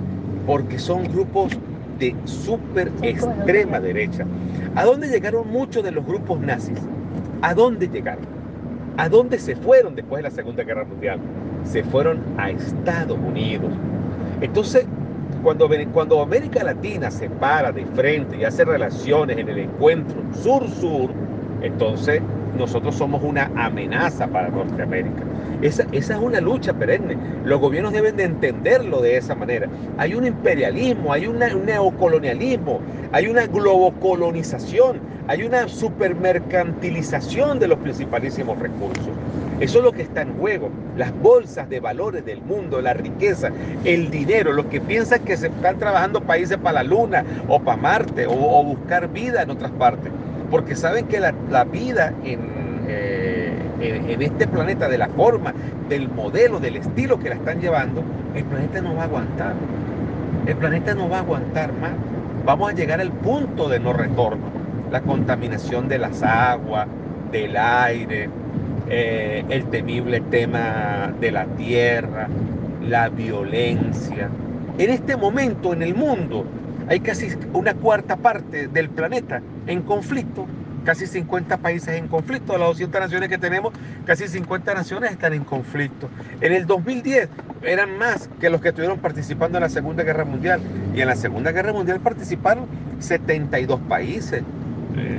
Porque 0.47 0.79
son 0.79 1.03
grupos 1.11 1.57
de 2.01 2.15
súper 2.25 2.91
extrema 3.03 3.79
derecha. 3.79 4.25
¿A 4.75 4.83
dónde 4.83 5.07
llegaron 5.07 5.49
muchos 5.49 5.83
de 5.83 5.91
los 5.91 6.05
grupos 6.05 6.39
nazis? 6.39 6.79
¿A 7.43 7.53
dónde 7.53 7.87
llegaron? 7.87 8.25
¿A 8.97 9.07
dónde 9.07 9.37
se 9.37 9.55
fueron 9.55 9.95
después 9.95 10.23
de 10.23 10.29
la 10.29 10.35
Segunda 10.35 10.63
Guerra 10.63 10.83
Mundial? 10.83 11.19
Se 11.63 11.83
fueron 11.83 12.19
a 12.37 12.49
Estados 12.49 13.17
Unidos. 13.19 13.71
Entonces, 14.41 14.85
cuando, 15.43 15.69
cuando 15.93 16.21
América 16.21 16.63
Latina 16.63 17.11
se 17.11 17.29
para 17.29 17.71
de 17.71 17.85
frente 17.85 18.37
y 18.37 18.43
hace 18.43 18.65
relaciones 18.65 19.37
en 19.37 19.49
el 19.49 19.59
encuentro 19.59 20.17
sur-sur, 20.33 21.11
entonces 21.61 22.21
nosotros 22.57 22.95
somos 22.95 23.23
una 23.23 23.51
amenaza 23.55 24.27
para 24.27 24.49
Norteamérica. 24.49 25.23
Esa, 25.61 25.85
es 25.91 26.09
una 26.09 26.41
lucha 26.41 26.73
perenne. 26.73 27.15
Los 27.45 27.59
gobiernos 27.59 27.93
deben 27.93 28.17
de 28.17 28.23
entenderlo 28.23 29.01
de 29.01 29.17
esa 29.17 29.35
manera. 29.35 29.67
Hay 29.97 30.15
un 30.15 30.25
imperialismo, 30.25 31.13
hay 31.13 31.27
un 31.27 31.39
neocolonialismo, 31.39 32.79
hay 33.11 33.27
una 33.27 33.45
globocolonización, 33.45 34.99
hay 35.27 35.43
una 35.43 35.67
supermercantilización 35.67 37.59
de 37.59 37.67
los 37.67 37.79
principalísimos 37.79 38.57
recursos. 38.57 39.09
Eso 39.59 39.77
es 39.77 39.83
lo 39.83 39.91
que 39.91 40.01
está 40.01 40.23
en 40.23 40.33
juego. 40.39 40.69
Las 40.97 41.13
bolsas 41.21 41.69
de 41.69 41.79
valores 41.79 42.25
del 42.25 42.41
mundo, 42.41 42.81
la 42.81 42.93
riqueza, 42.93 43.51
el 43.85 44.09
dinero, 44.09 44.53
los 44.53 44.65
que 44.65 44.81
piensan 44.81 45.19
que 45.19 45.37
se 45.37 45.47
están 45.47 45.77
trabajando 45.77 46.21
países 46.21 46.57
para 46.57 46.83
la 46.83 46.89
Luna 46.89 47.23
o 47.47 47.59
para 47.59 47.77
Marte 47.77 48.25
o 48.27 48.63
buscar 48.63 49.07
vida 49.09 49.43
en 49.43 49.51
otras 49.51 49.71
partes 49.71 50.11
porque 50.51 50.75
saben 50.75 51.07
que 51.07 51.19
la, 51.19 51.63
vida 51.63 52.13
eh, 52.25 53.51
en, 53.79 54.21
este 54.21 54.45
planeta, 54.45 54.89
de 54.89 54.97
la 54.97 55.07
forma, 55.07 55.53
del 55.87 56.09
modelo, 56.09 56.59
del 56.59 56.75
estilo 56.75 57.17
que 57.17 57.29
la 57.29 57.35
están 57.35 57.61
llevando, 57.61 58.03
el 58.35 58.43
planeta 58.43 58.81
no 58.81 58.93
va 58.93 59.03
a 59.03 59.05
aguantar. 59.05 59.53
El 60.45 60.55
planeta 60.57 60.93
no 60.93 61.09
va 61.09 61.17
a 61.17 61.19
aguantar 61.21 61.71
más. 61.73 61.91
Vamos 62.45 62.69
a 62.69 62.75
llegar 62.75 62.99
al 62.99 63.11
punto 63.11 63.69
de 63.69 63.79
no 63.79 63.93
retorno. 63.93 64.51
La 64.91 65.01
contaminación 65.01 65.87
de 65.87 65.99
las 65.99 66.21
aguas, 66.21 66.87
del 67.31 67.55
aire, 67.55 68.29
eh, 68.89 69.45
el 69.47 69.63
temible 69.65 70.19
tema 70.19 71.13
de 71.21 71.31
la 71.31 71.45
tierra, 71.45 72.27
la 72.85 73.07
violencia. 73.07 74.29
En 74.77 74.89
este 74.89 75.15
momento 75.15 75.71
en 75.71 75.81
el 75.81 75.95
mundo 75.95 76.45
hay 76.87 76.99
casi 76.99 77.29
una 77.53 77.73
cuarta 77.73 78.17
parte 78.17 78.67
del 78.67 78.89
planeta 78.89 79.41
en 79.67 79.81
conflicto, 79.81 80.45
casi 80.83 81.07
50 81.07 81.57
países 81.57 81.95
en 81.95 82.07
conflicto, 82.07 82.53
de 82.53 82.59
las 82.59 82.69
200 82.69 83.01
naciones 83.01 83.29
que 83.29 83.37
tenemos, 83.37 83.73
casi 84.05 84.27
50 84.27 84.73
naciones 84.73 85.11
están 85.11 85.33
en 85.33 85.43
conflicto. 85.43 86.09
En 86.41 86.53
el 86.53 86.65
2010 86.65 87.29
eran 87.63 87.97
más 87.97 88.29
que 88.39 88.49
los 88.49 88.61
que 88.61 88.69
estuvieron 88.69 88.99
participando 88.99 89.57
en 89.57 89.63
la 89.63 89.69
Segunda 89.69 90.03
Guerra 90.03 90.25
Mundial 90.25 90.59
y 90.95 91.01
en 91.01 91.07
la 91.07 91.15
Segunda 91.15 91.51
Guerra 91.51 91.73
Mundial 91.73 91.99
participaron 91.99 92.65
72 92.99 93.79
países. 93.81 94.43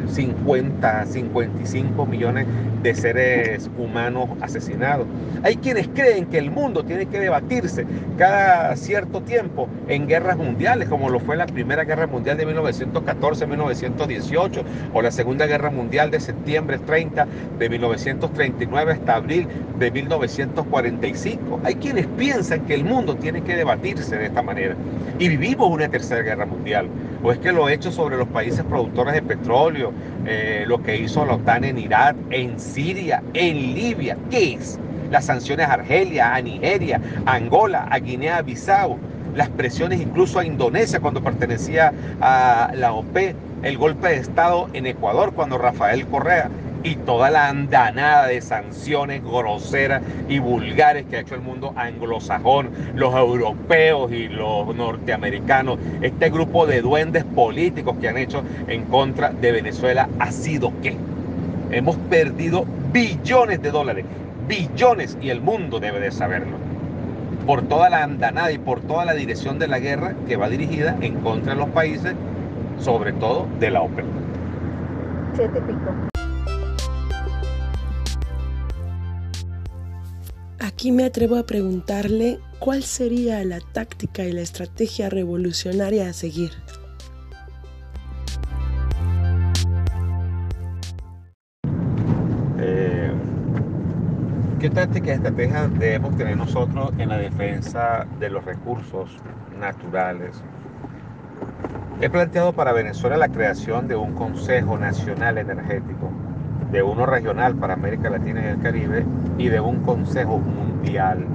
50, 0.08 1.06
55 1.06 2.06
millones 2.06 2.46
de 2.82 2.94
seres 2.94 3.70
humanos 3.78 4.28
asesinados. 4.40 5.06
Hay 5.42 5.56
quienes 5.56 5.88
creen 5.88 6.26
que 6.26 6.38
el 6.38 6.50
mundo 6.50 6.84
tiene 6.84 7.06
que 7.06 7.20
debatirse 7.20 7.86
cada 8.18 8.76
cierto 8.76 9.22
tiempo 9.22 9.68
en 9.88 10.06
guerras 10.06 10.36
mundiales, 10.36 10.88
como 10.88 11.08
lo 11.08 11.20
fue 11.20 11.36
la 11.36 11.46
Primera 11.46 11.84
Guerra 11.84 12.06
Mundial 12.06 12.36
de 12.36 12.46
1914-1918 12.48 14.62
o 14.92 15.02
la 15.02 15.10
Segunda 15.10 15.46
Guerra 15.46 15.70
Mundial 15.70 16.10
de 16.10 16.20
septiembre 16.20 16.78
30 16.78 17.26
de 17.58 17.68
1939 17.68 18.92
hasta 18.92 19.16
abril 19.16 19.48
de 19.78 19.90
1945. 19.90 21.60
Hay 21.64 21.74
quienes 21.76 22.06
piensan 22.18 22.66
que 22.66 22.74
el 22.74 22.84
mundo 22.84 23.16
tiene 23.16 23.42
que 23.42 23.56
debatirse 23.56 24.16
de 24.16 24.26
esta 24.26 24.42
manera. 24.42 24.76
Y 25.18 25.28
vivimos 25.28 25.70
una 25.70 25.88
Tercera 25.88 26.22
Guerra 26.22 26.46
Mundial. 26.46 26.88
¿O 27.24 27.30
es 27.30 27.38
que 27.38 27.52
lo 27.52 27.68
hecho 27.68 27.92
sobre 27.92 28.16
los 28.16 28.26
países 28.28 28.64
productores 28.64 29.14
de 29.14 29.22
petróleo, 29.22 29.92
eh, 30.26 30.64
lo 30.66 30.82
que 30.82 30.96
hizo 30.96 31.24
la 31.24 31.34
OTAN 31.34 31.62
en 31.62 31.78
Irak, 31.78 32.16
en 32.30 32.58
Siria, 32.58 33.22
en 33.32 33.74
Libia? 33.74 34.16
¿Qué 34.28 34.54
es? 34.54 34.80
Las 35.10 35.26
sanciones 35.26 35.68
a 35.68 35.74
Argelia, 35.74 36.34
a 36.34 36.40
Nigeria, 36.40 37.00
a 37.24 37.34
Angola, 37.34 37.86
a 37.88 37.98
Guinea-Bissau, 38.00 38.98
las 39.36 39.48
presiones 39.50 40.00
incluso 40.00 40.40
a 40.40 40.44
Indonesia 40.44 40.98
cuando 40.98 41.22
pertenecía 41.22 41.92
a 42.20 42.72
la 42.74 42.92
OPE, 42.92 43.36
el 43.62 43.78
golpe 43.78 44.08
de 44.08 44.16
Estado 44.16 44.68
en 44.72 44.86
Ecuador 44.86 45.32
cuando 45.32 45.58
Rafael 45.58 46.06
Correa 46.08 46.50
y 46.83 46.97
toda 46.97 47.30
la 47.30 47.49
andanada 47.49 48.26
de 48.26 48.41
sanciones 48.41 49.22
groseras 49.22 50.03
y 50.28 50.39
vulgares 50.39 51.07
que 51.07 51.16
ha 51.16 51.20
hecho 51.20 51.35
el 51.35 51.41
mundo 51.41 51.72
anglosajón, 51.76 52.70
los 52.95 53.14
europeos 53.14 54.11
y 54.12 54.28
los 54.28 54.74
norteamericanos, 54.74 55.78
este 56.01 56.30
grupo 56.30 56.66
de 56.66 56.83
duendes 56.83 57.24
políticos 57.24 57.97
que 58.01 58.09
han 58.09 58.18
hecho 58.18 58.43
en 58.66 58.85
contra 58.85 59.30
de 59.30 59.53
Venezuela 59.53 60.09
ha 60.18 60.33
sido 60.33 60.72
qué? 60.83 60.97
Hemos 61.70 61.97
perdido 61.97 62.66
billones 62.93 63.62
de 63.62 63.70
dólares, 63.70 64.05
billones 64.49 65.16
y 65.20 65.30
el 65.30 65.41
mundo 65.41 65.80
debe 65.80 66.01
de 66.01 66.11
saberlo. 66.11 66.57
Por 67.47 67.62
toda 67.62 67.91
la 67.91 68.05
andanada 68.05 68.53
y 68.53 68.59
por 68.59 68.80
toda 68.80 69.05
la 69.05 69.14
dirección 69.14 69.59
de 69.59 69.68
la 69.68 69.78
guerra 69.78 70.14
que 70.28 70.37
va 70.37 70.49
dirigida 70.49 70.97
en 71.01 71.14
contra 71.20 71.55
de 71.55 71.61
los 71.61 71.70
países, 71.70 72.14
sobre 72.78 73.12
todo 73.12 73.47
de 73.59 73.70
la 73.70 73.83
OPEP. 73.83 74.05
Aquí 80.64 80.92
me 80.92 81.04
atrevo 81.04 81.38
a 81.38 81.42
preguntarle 81.42 82.38
cuál 82.60 82.84
sería 82.84 83.42
la 83.42 83.58
táctica 83.58 84.22
y 84.22 84.30
la 84.30 84.42
estrategia 84.42 85.10
revolucionaria 85.10 86.08
a 86.08 86.12
seguir. 86.12 86.52
Eh, 92.60 93.10
¿Qué 94.60 94.70
táctica 94.70 95.08
y 95.08 95.14
estrategia 95.14 95.66
debemos 95.66 96.16
tener 96.16 96.36
nosotros 96.36 96.92
en 96.96 97.08
la 97.08 97.18
defensa 97.18 98.06
de 98.20 98.30
los 98.30 98.44
recursos 98.44 99.10
naturales? 99.58 100.44
He 102.00 102.08
planteado 102.08 102.52
para 102.52 102.72
Venezuela 102.72 103.16
la 103.16 103.28
creación 103.28 103.88
de 103.88 103.96
un 103.96 104.12
Consejo 104.12 104.78
Nacional 104.78 105.38
Energético 105.38 106.12
de 106.72 106.82
uno 106.82 107.04
regional 107.04 107.54
para 107.54 107.74
América 107.74 108.08
Latina 108.08 108.40
y 108.42 108.46
el 108.46 108.60
Caribe 108.60 109.04
y 109.36 109.48
de 109.48 109.60
un 109.60 109.76
Consejo 109.82 110.38
Mundial 110.38 111.26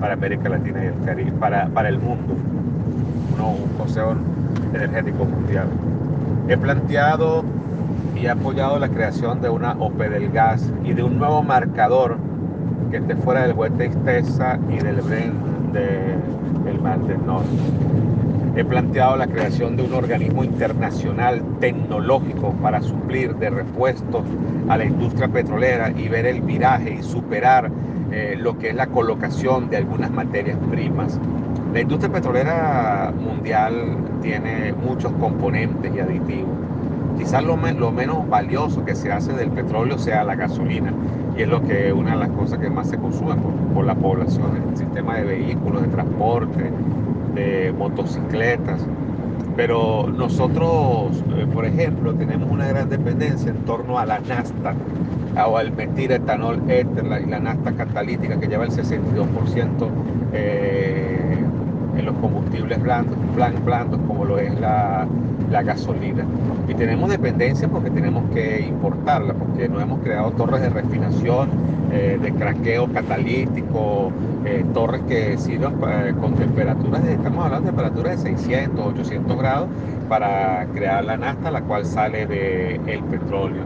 para 0.00 0.14
América 0.14 0.48
Latina 0.48 0.84
y 0.84 0.86
el 0.88 1.04
Caribe, 1.04 1.32
para, 1.32 1.68
para 1.68 1.88
el 1.88 1.98
mundo, 1.98 2.34
no 3.38 3.50
un 3.50 3.68
Consejo 3.78 4.16
Energético 4.74 5.24
Mundial. 5.24 5.68
He 6.48 6.56
planteado 6.56 7.44
y 8.16 8.26
he 8.26 8.30
apoyado 8.30 8.78
la 8.78 8.88
creación 8.88 9.40
de 9.40 9.48
una 9.48 9.72
OPE 9.78 10.08
del 10.08 10.30
gas 10.32 10.70
y 10.84 10.92
de 10.92 11.02
un 11.02 11.18
nuevo 11.18 11.42
marcador 11.42 12.18
que 12.90 12.98
esté 12.98 13.14
fuera 13.16 13.42
del 13.42 13.52
Huete 13.52 13.86
Istesa 13.86 14.58
y 14.68 14.78
del 14.78 14.96
Bren 14.96 15.34
del 15.72 16.80
Mar 16.80 16.98
del 17.00 17.24
Norte 17.24 17.48
He 18.56 18.64
planteado 18.64 19.16
la 19.16 19.26
creación 19.26 19.76
de 19.76 19.82
un 19.82 19.92
organismo 19.92 20.42
internacional 20.42 21.42
tecnológico 21.60 22.52
para 22.62 22.80
suplir 23.06 23.36
de 23.36 23.50
repuestos 23.50 24.24
a 24.68 24.76
la 24.76 24.84
industria 24.84 25.28
petrolera 25.28 25.92
y 25.96 26.08
ver 26.08 26.26
el 26.26 26.40
viraje 26.42 26.98
y 26.98 27.02
superar 27.04 27.70
eh, 28.10 28.36
lo 28.36 28.58
que 28.58 28.70
es 28.70 28.74
la 28.74 28.88
colocación 28.88 29.70
de 29.70 29.76
algunas 29.76 30.10
materias 30.10 30.58
primas. 30.70 31.20
La 31.72 31.80
industria 31.82 32.12
petrolera 32.12 33.12
mundial 33.16 33.96
tiene 34.22 34.72
muchos 34.72 35.12
componentes 35.20 35.94
y 35.94 36.00
aditivos 36.00 36.50
quizás 37.16 37.42
lo, 37.44 37.56
lo, 37.56 37.92
menos 37.92 38.28
valioso 38.28 38.84
que 38.84 38.94
se 38.94 39.10
hace 39.10 39.32
del 39.32 39.50
petróleo 39.50 39.96
sea 39.96 40.22
la 40.22 40.34
gasolina 40.34 40.92
y 41.34 41.42
es 41.42 41.48
lo 41.48 41.62
que 41.62 41.90
una 41.90 42.10
de 42.10 42.18
las 42.18 42.28
cosas 42.30 42.58
que 42.58 42.68
más 42.68 42.90
se 42.90 42.98
consume 42.98 43.36
por, 43.36 43.52
por 43.72 43.86
la 43.86 43.94
población, 43.94 44.50
el 44.70 44.76
sistema 44.76 45.14
de 45.16 45.24
vehículos, 45.24 45.82
de 45.82 45.88
transporte, 45.88 46.70
de 47.34 47.72
motocicletas. 47.78 48.80
Pero 49.56 50.06
nosotros, 50.14 51.22
eh, 51.36 51.46
por 51.52 51.64
ejemplo, 51.64 52.14
tenemos 52.14 52.50
una 52.50 52.68
gran 52.68 52.90
dependencia 52.90 53.50
en 53.50 53.56
torno 53.64 53.98
a 53.98 54.04
la 54.04 54.20
nafta 54.20 54.74
o 55.46 55.56
al 55.56 55.72
metil 55.72 56.12
etanol 56.12 56.62
éter 56.70 57.04
y 57.24 57.28
la 57.28 57.40
nafta 57.40 57.72
catalítica 57.72 58.38
que 58.38 58.46
lleva 58.46 58.64
el 58.64 58.70
62% 58.70 59.88
eh, 60.32 61.25
en 61.96 62.06
los 62.06 62.14
combustibles 62.16 62.82
blandos, 62.82 63.16
blandos 63.64 64.00
como 64.06 64.24
lo 64.24 64.38
es 64.38 64.58
la, 64.60 65.06
gasolina. 65.50 66.24
Y 66.68 66.74
tenemos 66.74 67.08
dependencia 67.08 67.68
porque 67.68 67.90
tenemos 67.90 68.24
que 68.34 68.60
importarla, 68.60 69.32
porque 69.32 69.68
no 69.68 69.80
hemos 69.80 70.00
creado 70.00 70.32
torres 70.32 70.60
de 70.60 70.68
refinación, 70.68 71.48
eh, 71.92 72.18
de 72.20 72.32
craqueo 72.32 72.92
catalítico, 72.92 74.10
eh, 74.44 74.64
torres 74.74 75.02
que 75.08 75.38
sirvan 75.38 75.74
con 76.20 76.34
temperaturas, 76.34 77.04
de, 77.04 77.14
estamos 77.14 77.44
hablando 77.44 77.70
de 77.70 77.76
temperaturas 77.76 78.22
de 78.22 78.36
600, 78.36 78.86
800 78.86 79.38
grados 79.38 79.68
para 80.08 80.66
crear 80.74 81.04
la 81.04 81.16
nafta, 81.16 81.50
la 81.50 81.62
cual 81.62 81.84
sale 81.86 82.26
del 82.26 82.80
el 82.88 83.02
petróleo. 83.04 83.62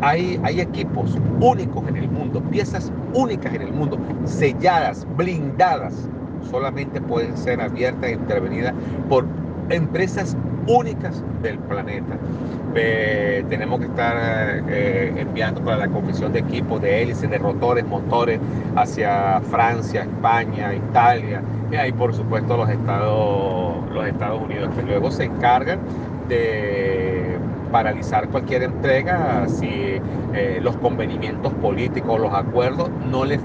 Hay, 0.00 0.40
hay 0.42 0.60
equipos 0.60 1.16
únicos 1.40 1.86
en 1.88 1.96
el 1.96 2.08
mundo, 2.08 2.40
piezas 2.50 2.92
únicas 3.14 3.54
en 3.54 3.62
el 3.62 3.72
mundo, 3.72 3.96
selladas, 4.24 5.06
blindadas, 5.16 6.08
solamente 6.50 7.00
pueden 7.00 7.36
ser 7.36 7.60
abiertas 7.60 8.10
e 8.10 8.12
intervenidas 8.12 8.74
por 9.08 9.24
empresas 9.70 10.36
únicas 10.66 11.22
del 11.42 11.58
planeta. 11.58 12.16
Eh, 12.74 13.44
tenemos 13.48 13.80
que 13.80 13.86
estar 13.86 14.16
eh, 14.68 15.12
enviando 15.18 15.60
para 15.62 15.78
la 15.78 15.88
comisión 15.88 16.32
de 16.32 16.40
equipos, 16.40 16.80
de 16.80 17.02
hélices, 17.02 17.28
de 17.28 17.38
rotores, 17.38 17.84
motores 17.84 18.40
hacia 18.76 19.40
Francia, 19.50 20.02
España, 20.02 20.74
Italia 20.74 21.42
y 21.86 21.92
por 21.92 22.14
supuesto 22.14 22.56
los 22.56 22.68
Estados, 22.68 23.90
los 23.92 24.06
Estados 24.06 24.42
Unidos, 24.42 24.70
que 24.76 24.82
luego 24.82 25.10
se 25.10 25.24
encargan 25.24 25.78
de 26.28 27.21
paralizar 27.72 28.28
cualquier 28.28 28.62
entrega 28.62 29.48
si 29.48 29.98
eh, 30.34 30.60
los 30.62 30.76
convenimientos 30.76 31.52
políticos, 31.54 32.20
los 32.20 32.32
acuerdos 32.32 32.90
no 33.10 33.24
le, 33.24 33.38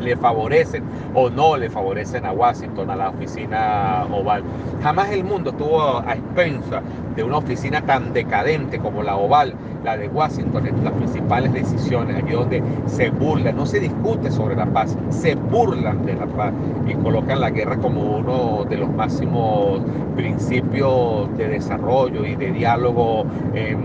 le 0.00 0.16
favorecen 0.16 0.82
o 1.14 1.30
no 1.30 1.56
le 1.56 1.70
favorecen 1.70 2.26
a 2.26 2.32
Washington, 2.32 2.90
a 2.90 2.96
la 2.96 3.10
oficina 3.10 4.06
oval. 4.10 4.42
Jamás 4.82 5.10
el 5.10 5.22
mundo 5.22 5.50
estuvo 5.50 6.00
a 6.00 6.14
expensa 6.14 6.82
de 7.16 7.22
una 7.22 7.38
oficina 7.38 7.82
tan 7.82 8.12
decadente 8.12 8.78
como 8.78 9.02
la 9.02 9.16
oval, 9.16 9.54
la 9.84 9.96
de 9.96 10.08
Washington, 10.08 10.64
las 10.82 10.92
principales 10.94 11.52
decisiones, 11.52 12.16
allí 12.16 12.32
donde 12.32 12.62
se 12.86 13.10
burlan, 13.10 13.56
no 13.56 13.66
se 13.66 13.80
discute 13.80 14.30
sobre 14.30 14.56
la 14.56 14.66
paz, 14.66 14.96
se 15.10 15.34
burlan 15.34 16.04
de 16.06 16.14
la 16.14 16.26
paz 16.26 16.52
y 16.86 16.94
colocan 16.94 17.40
la 17.40 17.50
guerra 17.50 17.76
como 17.76 18.16
uno 18.16 18.64
de 18.68 18.76
los 18.78 18.90
máximos 18.92 19.80
principios 20.16 21.36
de 21.36 21.48
desarrollo 21.48 22.24
y 22.24 22.34
de 22.36 22.50
diálogo 22.52 23.26
en 23.54 23.78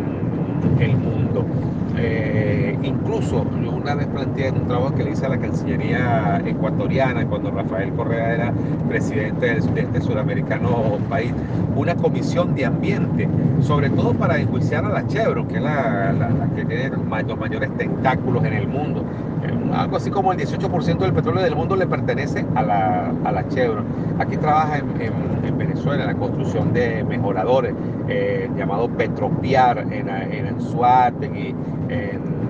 el 0.80 0.96
mundo. 0.98 1.46
Eh, 1.98 2.78
incluso 2.84 3.46
yo 3.62 3.72
una 3.72 3.96
vez 3.96 4.08
planteé 4.08 4.48
en 4.48 4.58
un 4.58 4.68
trabajo 4.68 4.96
que 4.96 5.04
le 5.04 5.12
hice 5.12 5.26
a 5.26 5.30
la 5.30 5.38
Cancillería 5.38 6.42
ecuatoriana 6.46 7.26
cuando 7.26 7.52
Rafael 7.52 7.92
Correa 7.94 8.34
era 8.34 8.54
presidente 8.88 9.48
del 9.48 9.62
sudeste 9.62 10.02
suramericano 10.02 10.98
país, 11.10 11.34
una 11.76 11.96
comisión 11.96 12.56
de 12.56 12.66
ambiente, 12.66 13.28
sobre 13.62 13.90
todo 13.90 14.14
para 14.14 14.40
enjuiciar 14.40 14.86
a 14.86 14.90
la 14.90 15.08
Chevron, 15.08 15.48
que 15.48 15.58
es 15.58 15.64
la, 15.64 16.14
que 16.56 16.66
tiene 16.66 16.90
los 16.90 17.38
mayores 17.38 17.76
tentáculos 17.78 18.44
en 18.46 18.54
el 18.54 18.68
mundo. 18.68 19.04
Algo 19.74 19.97
así 19.97 20.09
como 20.09 20.32
el 20.32 20.39
18% 20.39 20.97
del 20.97 21.13
petróleo 21.13 21.43
del 21.43 21.55
mundo 21.55 21.76
le 21.76 21.88
pertenece 21.88 22.45
a 22.55 22.63
la, 22.63 23.13
a 23.24 23.32
la 23.32 23.47
Chevron. 23.49 23.86
Aquí 24.20 24.38
trabaja 24.38 24.80
en, 24.80 25.01
en, 25.01 25.57
Venezuela 25.57 26.03
en 26.03 26.07
la 26.07 26.15
construcción 26.15 26.74
de 26.74 27.03
mejoradores 27.03 27.74
eh, 28.07 28.49
llamado 28.55 28.88
Petropiar 28.88 29.80
en, 29.91 30.07
en 30.07 30.47
Anzuategui, 30.47 31.53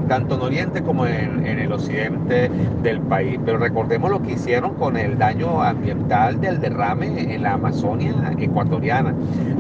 tanto 0.10 0.36
en 0.36 0.42
Oriente 0.42 0.82
como 0.82 1.06
en, 1.06 1.46
el 1.46 1.72
occidente 1.72 2.50
del 2.84 3.00
país. 3.02 3.40
Pero 3.46 3.58
recordemos 3.58 4.10
lo 4.12 4.22
que 4.22 4.34
hicieron 4.34 4.74
con 4.76 4.98
el 4.98 5.18
daño 5.18 5.62
ambiental 5.62 6.42
del 6.42 6.60
derrame 6.60 7.34
en 7.34 7.44
la 7.44 7.54
Amazonia 7.54 8.14
ecuatoriana. 8.38 9.14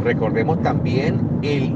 Recordemos 0.04 0.62
también 0.62 1.22
el 1.42 1.76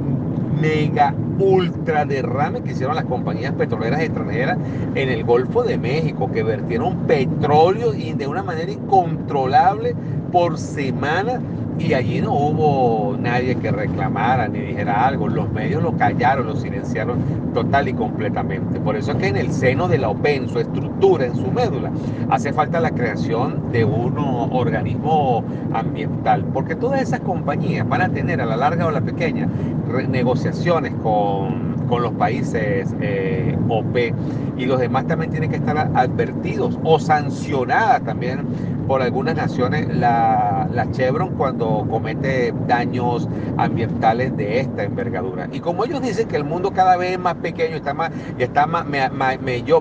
mega 0.60 1.14
ultra 1.40 2.06
derrame 2.06 2.62
que 2.62 2.72
hicieron 2.72 2.96
las 2.96 3.06
compañías 3.06 3.54
petroleras 3.54 4.02
extranjeras 4.02 4.58
en 4.96 5.10
el 5.10 5.24
Golfo 5.24 5.64
de 5.64 5.78
México, 5.78 6.32
que 6.32 6.44
vertieron 6.44 7.08
petróleo 7.08 7.94
y 7.94 8.14
de 8.14 8.28
una 8.28 8.44
manera 8.44 8.72
incontrolable 8.72 9.96
por 10.32 10.58
semana 10.58 11.40
y 11.80 11.94
allí 11.94 12.22
no 12.22 12.34
hubo 12.34 13.18
nadie 13.18 13.56
que 13.56 13.72
reclamara 13.72 14.48
ni 14.48 14.60
dijera 14.60 15.08
algo. 15.08 15.28
Los 15.28 15.52
medios 15.52 15.82
lo 15.82 15.98
callaron, 15.98 16.48
lo 16.48 16.56
silenciaron 16.56 17.20
total 17.54 17.88
y 17.88 17.94
completamente. 17.94 18.80
Por 18.80 18.96
eso 18.96 19.12
es 19.12 19.18
que 19.18 19.28
en 19.28 19.38
el 19.38 19.52
seno 19.52 19.88
de 19.88 19.98
la 19.98 20.10
OPEN, 20.10 20.50
su 20.50 20.60
estructura, 20.60 21.26
en 21.26 21.36
su 21.36 21.52
médula, 21.52 21.92
hace 22.30 22.54
falta 22.54 22.80
la 22.80 22.92
creación 22.92 23.72
de 23.72 23.86
un 23.86 24.18
organismo 24.18 25.44
ambiental. 25.74 26.46
Porque 26.54 26.76
todas 26.76 27.02
esas 27.02 27.22
compañías 27.22 27.88
van 27.88 28.02
a 28.02 28.10
tener 28.10 28.40
a 28.42 28.46
la 28.46 28.56
larga 28.56 28.86
o 28.86 28.90
a 28.90 28.94
la 28.94 29.02
pequeña 29.02 29.48
negociaciones 30.02 30.94
con, 31.02 31.74
con 31.88 32.02
los 32.04 32.14
países 32.14 32.94
eh, 33.02 33.58
OP 33.70 33.96
y 34.58 34.66
los 34.66 34.80
demás 34.80 35.08
también 35.08 35.32
tienen 35.32 35.50
que 35.50 35.58
estar 35.58 35.78
advertidos 35.78 36.78
o 36.84 37.00
sancionadas 37.00 38.04
también 38.04 38.42
por 38.88 39.02
algunas 39.02 39.36
naciones 39.36 39.88
la, 39.96 40.68
la, 40.72 40.92
Chevron 40.92 41.36
cuando 41.36 41.86
comete 41.90 42.54
daños 42.68 43.28
ambientales 43.58 44.36
de 44.38 44.60
esta 44.60 44.84
envergadura. 44.84 45.48
Y 45.52 45.60
como 45.60 45.86
ellos 45.86 46.02
dicen 46.02 46.28
que 46.28 46.36
el 46.36 46.44
mundo 46.44 46.72
cada 46.72 46.98
vez 46.98 47.14
es 47.14 47.20
más 47.20 47.36
pequeño, 47.36 47.76
está 47.76 47.94
más, 47.94 48.12
está 48.38 48.68
más, 48.68 48.86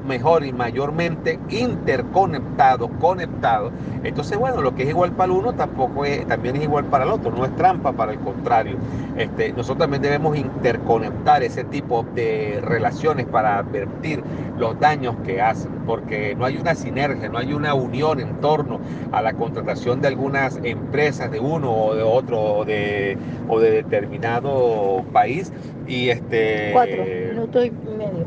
mejor 0.06 0.44
y 0.44 0.52
mayormente 0.52 1.38
interconectado, 1.48 2.88
conectado, 3.00 3.70
entonces 4.04 4.38
bueno, 4.38 4.62
lo 4.62 4.74
que 4.74 4.84
es 4.84 4.88
igual 4.88 5.12
para 5.12 5.32
el 5.32 5.38
uno 5.38 5.52
tampoco 5.52 6.04
es, 6.04 6.26
también 6.26 6.56
es 6.56 6.62
igual 6.62 6.84
para 6.86 7.04
el 7.04 7.10
otro, 7.10 7.30
no 7.30 7.44
es 7.44 7.54
trampa 7.56 7.92
para 7.92 8.12
el 8.12 8.18
contrario. 8.18 8.76
Este, 9.16 9.52
nosotros 9.52 9.78
también 9.78 10.02
debemos 10.02 10.36
interconectar 10.36 11.42
ese 11.42 11.64
tipo 11.64 12.04
de 12.14 12.60
relaciones 12.62 13.26
para 13.26 13.58
advertir 13.58 14.22
los 14.58 14.78
daños 14.78 15.16
que 15.24 15.40
hacen, 15.40 15.72
porque 15.86 16.34
no 16.34 16.44
hay 16.44 16.56
una 16.56 16.74
sinergia, 16.74 17.28
no 17.28 17.38
hay 17.38 17.52
una 17.52 17.74
unión 17.74 18.20
en 18.20 18.40
torno 18.40 18.80
a 19.12 19.22
la 19.22 19.32
contratación 19.34 20.00
de 20.00 20.08
algunas 20.08 20.58
empresas 20.64 21.30
de 21.30 21.40
uno 21.40 21.72
o 21.72 21.94
de 21.94 22.02
otro 22.02 22.40
o 22.40 22.64
de, 22.64 23.16
o 23.48 23.60
de 23.60 23.70
determinado 23.70 25.04
país 25.12 25.52
y 25.86 26.08
este 26.10 26.70
cuatro 26.72 27.04
minutos 27.04 27.66
y 27.66 27.70
medio. 27.70 28.26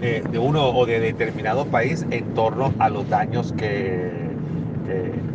eh, 0.00 0.22
de 0.30 0.38
uno 0.38 0.68
o 0.70 0.86
de 0.86 1.00
determinado 1.00 1.66
país 1.66 2.04
en 2.10 2.24
torno 2.34 2.72
a 2.78 2.88
los 2.90 3.08
daños 3.08 3.52
que 3.56 4.25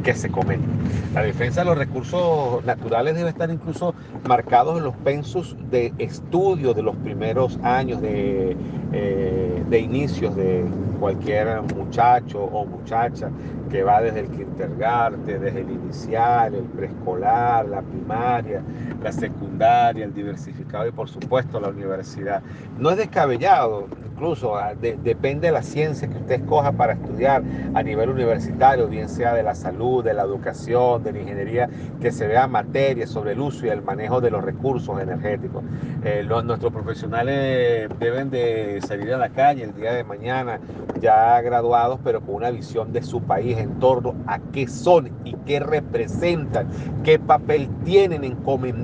que 0.03 0.13
se 0.13 0.29
cometen. 0.29 0.65
La 1.13 1.23
defensa 1.23 1.61
de 1.61 1.65
los 1.65 1.77
recursos 1.77 2.63
naturales 2.65 3.15
debe 3.15 3.29
estar 3.29 3.49
incluso 3.49 3.93
marcados 4.27 4.77
en 4.77 4.83
los 4.83 4.95
pensos 4.97 5.55
de 5.69 5.93
estudio 5.97 6.73
de 6.73 6.83
los 6.83 6.95
primeros 6.97 7.59
años 7.63 8.01
de, 8.01 8.55
eh, 8.93 9.63
de 9.69 9.79
inicios 9.79 10.35
de 10.35 10.65
cualquier 10.99 11.61
muchacho 11.75 12.43
o 12.43 12.65
muchacha 12.65 13.29
que 13.69 13.83
va 13.83 14.01
desde 14.01 14.21
el 14.21 14.27
kindergarten, 14.27 15.25
desde 15.25 15.61
el 15.61 15.71
inicial, 15.71 16.53
el 16.53 16.63
preescolar, 16.65 17.67
la 17.67 17.81
primaria, 17.81 18.61
la 19.03 19.11
secundaria, 19.11 20.05
el 20.05 20.13
diversificado 20.13 20.87
y 20.87 20.91
por 20.91 21.09
supuesto 21.09 21.59
la 21.59 21.69
universidad. 21.69 22.41
No 22.77 22.91
es 22.91 22.97
descabellado, 22.97 23.87
incluso 24.21 24.55
ah, 24.55 24.73
depende 24.75 25.47
de 25.47 25.53
la 25.53 25.63
ciencia 25.63 26.07
que 26.07 26.17
usted 26.17 26.41
escoja 26.41 26.71
para 26.71 26.93
estudiar 26.93 27.41
a 27.73 27.81
nivel 27.81 28.09
universitario, 28.09 28.87
bien 28.87 29.09
sea 29.09 29.33
de 29.33 29.41
la 29.41 29.55
salud, 29.55 30.03
de 30.03 30.13
la 30.13 30.23
educación, 30.23 31.03
de 31.03 31.13
la 31.13 31.19
ingeniería, 31.19 31.69
que 31.99 32.11
se 32.11 32.27
vea 32.27 32.47
materia 32.47 33.07
sobre 33.07 33.31
el 33.31 33.39
uso 33.39 33.65
y 33.65 33.69
el 33.69 33.81
manejo 33.81 34.21
de 34.21 34.29
los 34.29 34.43
recursos 34.43 35.01
energéticos. 35.01 35.63
Eh, 36.03 36.23
nuestros 36.43 36.71
profesionales 36.71 37.89
deben 37.99 38.29
de 38.29 38.79
salir 38.85 39.13
a 39.13 39.17
la 39.17 39.29
calle 39.29 39.63
el 39.63 39.73
día 39.73 39.93
de 39.93 40.03
mañana 40.03 40.59
ya 40.99 41.41
graduados, 41.41 41.99
pero 42.03 42.21
con 42.21 42.35
una 42.35 42.51
visión 42.51 42.93
de 42.93 43.01
su 43.01 43.21
país 43.21 43.57
en 43.57 43.79
torno 43.79 44.13
a 44.27 44.39
qué 44.39 44.67
son 44.67 45.09
y 45.23 45.33
qué 45.45 45.59
representan, 45.59 46.67
qué 47.03 47.17
papel 47.17 47.69
tienen 47.83 48.23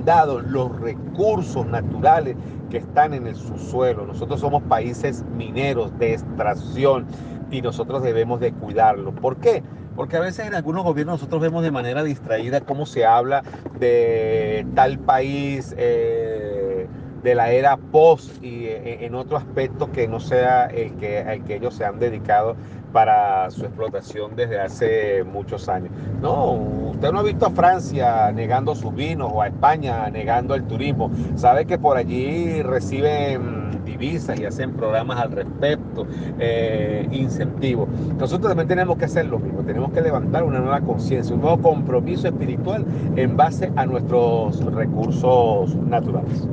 encomendados 0.08 0.44
los 0.44 0.80
recursos 0.80 1.66
naturales 1.66 2.36
que 2.70 2.78
están 2.78 3.14
en 3.14 3.26
el 3.26 3.36
subsuelo. 3.36 4.06
Nosotros 4.06 4.40
somos 4.40 4.62
países 4.62 5.24
mineros 5.36 5.96
de 5.98 6.14
extracción 6.14 7.06
y 7.50 7.60
nosotros 7.62 8.02
debemos 8.02 8.40
de 8.40 8.52
cuidarlo. 8.52 9.14
¿Por 9.14 9.36
qué? 9.36 9.62
Porque 9.96 10.16
a 10.16 10.20
veces 10.20 10.46
en 10.46 10.54
algunos 10.54 10.84
gobiernos 10.84 11.20
nosotros 11.20 11.42
vemos 11.42 11.62
de 11.62 11.70
manera 11.70 12.02
distraída 12.02 12.60
cómo 12.60 12.86
se 12.86 13.04
habla 13.04 13.42
de 13.78 14.66
tal 14.74 14.98
país. 14.98 15.74
Eh, 15.76 16.86
de 17.22 17.34
la 17.34 17.50
era 17.50 17.76
post 17.76 18.42
y 18.44 18.66
eh, 18.66 19.04
en 19.04 19.16
otro 19.16 19.36
aspecto 19.36 19.90
que 19.90 20.06
no 20.06 20.20
sea 20.20 20.66
el 20.66 20.94
que, 20.98 21.18
el 21.18 21.42
que 21.42 21.56
ellos 21.56 21.74
se 21.74 21.84
han 21.84 21.98
dedicado 21.98 22.54
para 22.92 23.50
su 23.50 23.64
explotación 23.64 24.34
desde 24.36 24.60
hace 24.60 25.24
muchos 25.24 25.68
años. 25.68 25.90
No, 26.20 26.52
usted 26.52 27.12
no 27.12 27.20
ha 27.20 27.22
visto 27.22 27.46
a 27.46 27.50
Francia 27.50 28.32
negando 28.32 28.74
sus 28.74 28.94
vinos 28.94 29.30
o 29.32 29.42
a 29.42 29.48
España 29.48 30.08
negando 30.10 30.54
el 30.54 30.64
turismo. 30.64 31.10
Sabe 31.36 31.64
que 31.64 31.78
por 31.78 31.96
allí 31.96 32.62
reciben 32.62 33.84
divisas 33.84 34.38
y 34.38 34.44
hacen 34.44 34.72
programas 34.72 35.18
al 35.18 35.32
respecto, 35.32 36.06
eh, 36.38 37.08
incentivos. 37.10 37.88
Nosotros 38.18 38.48
también 38.48 38.68
tenemos 38.68 38.96
que 38.98 39.06
hacer 39.06 39.26
lo 39.26 39.38
mismo, 39.38 39.62
tenemos 39.62 39.92
que 39.92 40.00
levantar 40.00 40.44
una 40.44 40.60
nueva 40.60 40.80
conciencia, 40.80 41.34
un 41.34 41.40
nuevo 41.40 41.60
compromiso 41.60 42.28
espiritual 42.28 42.84
en 43.16 43.36
base 43.36 43.72
a 43.76 43.86
nuestros 43.86 44.64
recursos 44.74 45.74
naturales. 45.76 46.48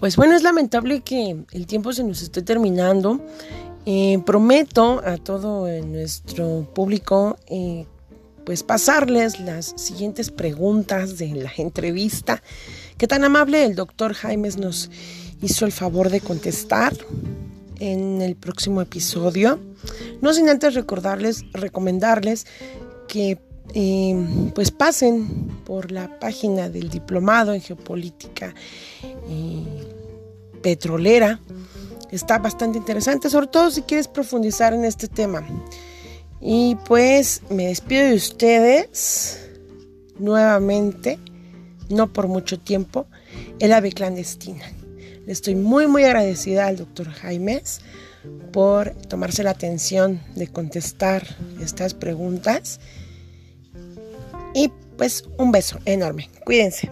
Pues 0.00 0.16
bueno, 0.16 0.34
es 0.34 0.42
lamentable 0.42 1.02
que 1.02 1.36
el 1.52 1.66
tiempo 1.66 1.92
se 1.92 2.02
nos 2.02 2.22
esté 2.22 2.40
terminando. 2.40 3.20
Eh, 3.84 4.18
prometo 4.24 5.02
a 5.04 5.18
todo 5.18 5.68
nuestro 5.82 6.66
público 6.74 7.38
eh, 7.46 7.86
pues 8.44 8.62
pasarles 8.62 9.40
las 9.40 9.74
siguientes 9.76 10.30
preguntas 10.30 11.18
de 11.18 11.28
la 11.28 11.52
entrevista 11.56 12.42
que 12.98 13.06
tan 13.06 13.24
amable 13.24 13.64
el 13.64 13.74
doctor 13.74 14.14
Jaimes 14.14 14.56
nos 14.56 14.90
hizo 15.42 15.66
el 15.66 15.72
favor 15.72 16.10
de 16.10 16.20
contestar 16.20 16.94
en 17.78 18.22
el 18.22 18.36
próximo 18.36 18.80
episodio. 18.80 19.58
No 20.22 20.32
sin 20.32 20.48
antes 20.48 20.74
recordarles, 20.74 21.44
recomendarles 21.52 22.46
que 23.06 23.38
eh, 23.74 24.50
pues 24.54 24.70
pasen 24.70 25.59
por 25.70 25.92
la 25.92 26.18
página 26.18 26.68
del 26.68 26.90
diplomado 26.90 27.54
en 27.54 27.60
geopolítica 27.60 28.52
eh, 29.04 29.62
petrolera. 30.60 31.38
Está 32.10 32.38
bastante 32.38 32.76
interesante, 32.76 33.30
sobre 33.30 33.46
todo 33.46 33.70
si 33.70 33.82
quieres 33.82 34.08
profundizar 34.08 34.74
en 34.74 34.84
este 34.84 35.06
tema. 35.06 35.46
Y 36.40 36.76
pues 36.86 37.42
me 37.50 37.68
despido 37.68 38.02
de 38.02 38.14
ustedes 38.14 39.48
nuevamente, 40.18 41.20
no 41.88 42.12
por 42.12 42.26
mucho 42.26 42.58
tiempo, 42.58 43.06
el 43.60 43.72
ave 43.72 43.92
clandestina. 43.92 44.64
Le 45.24 45.32
estoy 45.32 45.54
muy 45.54 45.86
muy 45.86 46.02
agradecida 46.02 46.66
al 46.66 46.78
doctor 46.78 47.12
Jaimes 47.12 47.80
por 48.52 48.90
tomarse 49.06 49.44
la 49.44 49.50
atención 49.50 50.20
de 50.34 50.48
contestar 50.48 51.24
estas 51.60 51.94
preguntas. 51.94 52.80
Y 54.52 54.72
pues 55.00 55.24
un 55.38 55.50
beso 55.50 55.78
enorme. 55.86 56.28
Cuídense. 56.44 56.90